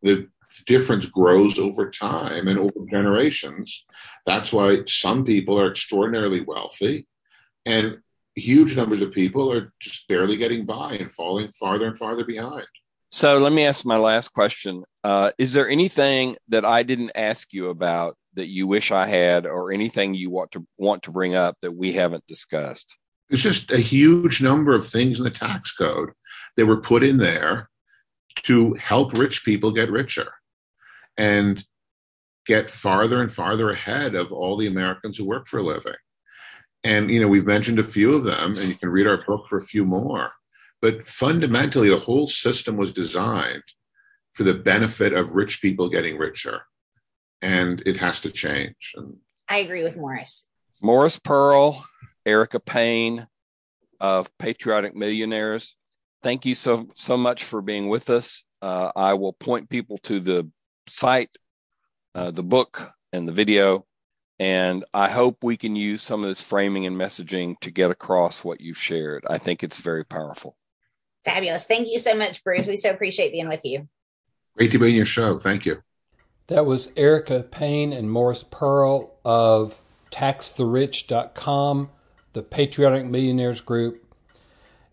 the 0.02 0.28
difference 0.66 1.06
grows 1.06 1.58
over 1.58 1.90
time 1.90 2.48
and 2.48 2.60
over 2.60 2.86
generations. 2.92 3.86
That's 4.26 4.52
why 4.52 4.84
some 4.88 5.24
people 5.24 5.60
are 5.60 5.72
extraordinarily 5.72 6.42
wealthy, 6.42 7.08
and 7.66 7.98
huge 8.36 8.76
numbers 8.76 9.02
of 9.02 9.12
people 9.12 9.52
are 9.52 9.74
just 9.80 10.08
barely 10.08 10.38
getting 10.38 10.66
by 10.66 10.96
and 11.00 11.12
falling 11.12 11.52
farther 11.52 11.88
and 11.88 11.98
farther 11.98 12.26
behind. 12.26 12.68
So 13.14 13.38
let 13.38 13.54
me 13.54 13.64
ask 13.64 13.86
my 13.86 13.98
last 13.98 14.30
question. 14.34 14.84
Uh, 15.04 15.30
is 15.38 15.54
there 15.54 15.70
anything 15.70 16.36
that 16.48 16.66
I 16.66 16.82
didn't 16.82 17.12
ask 17.14 17.54
you 17.54 17.70
about 17.70 18.18
that 18.34 18.48
you 18.48 18.66
wish 18.66 18.92
I 18.92 19.06
had, 19.06 19.46
or 19.46 19.72
anything 19.72 20.16
you 20.16 20.32
want 20.32 20.50
to 20.54 20.66
want 20.80 21.04
to 21.04 21.12
bring 21.12 21.36
up 21.36 21.56
that 21.62 21.74
we 21.76 21.94
haven't 21.94 22.26
discussed? 22.26 22.96
It's 23.30 23.44
just 23.44 23.72
a 23.72 23.78
huge 23.78 24.42
number 24.42 24.74
of 24.74 24.88
things 24.88 25.20
in 25.20 25.26
the 25.26 25.30
tax 25.30 25.76
code 25.76 26.10
that 26.58 26.66
were 26.66 26.82
put 26.82 27.04
in 27.04 27.20
there 27.20 27.70
to 28.46 28.74
help 28.82 29.14
rich 29.14 29.46
people 29.46 29.72
get 29.72 29.92
richer 29.92 30.34
and 31.16 31.64
get 32.48 32.72
farther 32.72 33.22
and 33.22 33.32
farther 33.32 33.70
ahead 33.70 34.16
of 34.16 34.34
all 34.34 34.58
the 34.58 34.66
Americans 34.66 35.20
who 35.20 35.26
work 35.26 35.48
for 35.48 35.60
a 35.60 35.64
living. 35.64 35.94
And 36.84 37.12
you 37.12 37.20
know, 37.20 37.28
we've 37.28 37.46
mentioned 37.46 37.78
a 37.78 37.84
few 37.84 38.16
of 38.16 38.24
them, 38.24 38.58
and 38.58 38.70
you 38.70 38.76
can 38.76 38.90
read 38.90 39.06
our 39.06 39.18
book 39.18 39.46
for 39.48 39.60
a 39.60 39.64
few 39.64 39.86
more. 39.86 40.32
But 40.84 41.08
fundamentally, 41.08 41.88
the 41.88 41.98
whole 41.98 42.28
system 42.28 42.76
was 42.76 42.92
designed 42.92 43.64
for 44.34 44.44
the 44.44 44.54
benefit 44.54 45.14
of 45.14 45.32
rich 45.32 45.62
people 45.62 45.88
getting 45.88 46.18
richer. 46.18 46.64
And 47.42 47.82
it 47.86 47.96
has 47.96 48.20
to 48.20 48.30
change. 48.30 48.92
And 48.94 49.16
I 49.48 49.60
agree 49.60 49.84
with 49.84 49.96
Morris. 49.96 50.46
Morris 50.82 51.18
Pearl, 51.20 51.86
Erica 52.26 52.60
Payne 52.60 53.26
of 54.02 54.30
Patriotic 54.38 54.94
Millionaires. 54.94 55.78
Thank 56.22 56.46
you 56.46 56.54
so 56.54 56.90
so 56.96 57.16
much 57.16 57.46
for 57.46 57.62
being 57.62 57.88
with 57.88 58.10
us. 58.10 58.44
Uh, 58.62 58.92
I 58.94 59.14
will 59.14 59.32
point 59.32 59.70
people 59.70 60.00
to 60.00 60.20
the 60.20 60.52
site, 60.88 61.30
uh, 62.14 62.32
the 62.32 62.44
book, 62.44 62.92
and 63.14 63.26
the 63.26 63.32
video, 63.32 63.86
and 64.38 64.84
I 64.94 65.08
hope 65.08 65.46
we 65.46 65.56
can 65.56 65.78
use 65.78 66.04
some 66.04 66.24
of 66.24 66.28
this 66.28 66.42
framing 66.42 66.86
and 66.86 66.98
messaging 66.98 67.58
to 67.62 67.72
get 67.72 67.90
across 67.90 68.44
what 68.44 68.60
you've 68.60 68.78
shared. 68.78 69.24
I 69.30 69.38
think 69.38 69.64
it's 69.64 69.80
very 69.80 70.04
powerful. 70.04 70.58
Fabulous. 71.26 71.66
Thank 71.66 71.88
you 71.92 72.00
so 72.00 72.16
much, 72.16 72.44
Bruce. 72.44 72.68
We 72.68 72.76
so 72.76 72.92
appreciate 72.92 73.32
being 73.32 73.48
with 73.48 73.64
you. 73.64 73.88
Great 74.58 74.72
to 74.72 74.80
be 74.80 74.88
on 74.88 74.94
your 74.94 75.06
show. 75.06 75.40
Thank 75.40 75.66
you. 75.66 75.82
That 76.48 76.66
was 76.66 76.92
Erica 76.98 77.44
Payne 77.44 77.94
and 77.94 78.12
Morris 78.12 78.44
Pearl 78.44 79.16
of 79.24 79.82
taxtherich.com, 80.12 81.90
the 82.34 82.44
Patriotic 82.44 83.06
Millionaires 83.06 83.62
Group. 83.62 84.04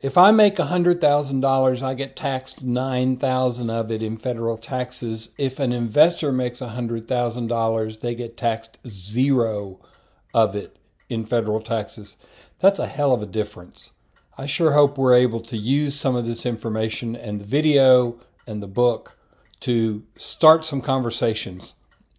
If 0.01 0.17
I 0.17 0.31
make 0.31 0.57
$100,000, 0.57 1.83
I 1.83 1.95
get 1.95 2.17
taxed 2.17 2.65
9000 2.65 3.69
of 3.69 3.91
it 3.91 4.03
in 4.03 4.17
federal 4.17 4.57
taxes. 4.57 5.33
If 5.37 5.59
an 5.59 5.73
investor 5.73 6.33
makes 6.33 6.61
$100,000, 6.61 8.01
they 8.01 8.15
get 8.15 8.37
taxed 8.37 8.79
zero 8.89 9.79
of 10.33 10.57
it 10.57 10.79
in 11.11 11.25
federal 11.25 11.61
taxes. 11.61 12.17
That's 12.61 12.79
a 12.79 12.87
hell 12.87 13.13
of 13.13 13.21
a 13.21 13.27
difference. 13.27 13.91
I 14.39 14.47
sure 14.47 14.73
hope 14.73 14.97
we're 14.97 15.15
able 15.15 15.41
to 15.41 15.57
use 15.57 15.95
some 15.95 16.17
of 16.17 16.27
this 16.27 16.47
information 16.47 17.15
and 17.17 17.41
the 17.41 17.45
video 17.45 18.19
and 18.47 18.63
the 18.63 18.69
book 18.69 19.17
to 19.61 20.05
start 20.17 20.65
some 20.65 20.81
conversations 20.81 21.75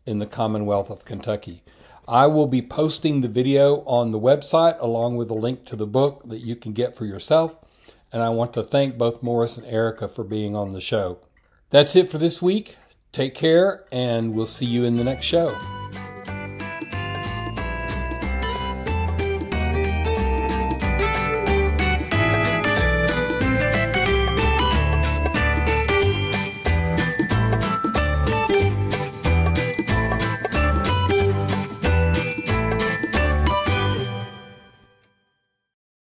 in 0.05 0.19
the 0.19 0.25
Commonwealth 0.25 0.89
of 0.89 1.05
Kentucky. 1.05 1.63
I 2.07 2.27
will 2.27 2.47
be 2.47 2.61
posting 2.61 3.21
the 3.21 3.27
video 3.27 3.81
on 3.85 4.11
the 4.11 4.19
website 4.19 4.79
along 4.79 5.15
with 5.15 5.29
a 5.29 5.35
link 5.35 5.65
to 5.65 5.75
the 5.75 5.87
book 5.87 6.23
that 6.25 6.39
you 6.39 6.55
can 6.55 6.73
get 6.73 6.95
for 6.95 7.05
yourself. 7.05 7.57
And 8.11 8.21
I 8.21 8.29
want 8.29 8.53
to 8.55 8.63
thank 8.63 8.97
both 8.97 9.23
Morris 9.23 9.57
and 9.57 9.65
Erica 9.65 10.07
for 10.07 10.23
being 10.23 10.55
on 10.55 10.73
the 10.73 10.81
show. 10.81 11.19
That's 11.69 11.95
it 11.95 12.09
for 12.09 12.17
this 12.17 12.41
week. 12.41 12.77
Take 13.13 13.35
care, 13.35 13.85
and 13.91 14.35
we'll 14.35 14.45
see 14.45 14.65
you 14.65 14.83
in 14.83 14.95
the 14.95 15.03
next 15.03 15.25
show. 15.25 15.80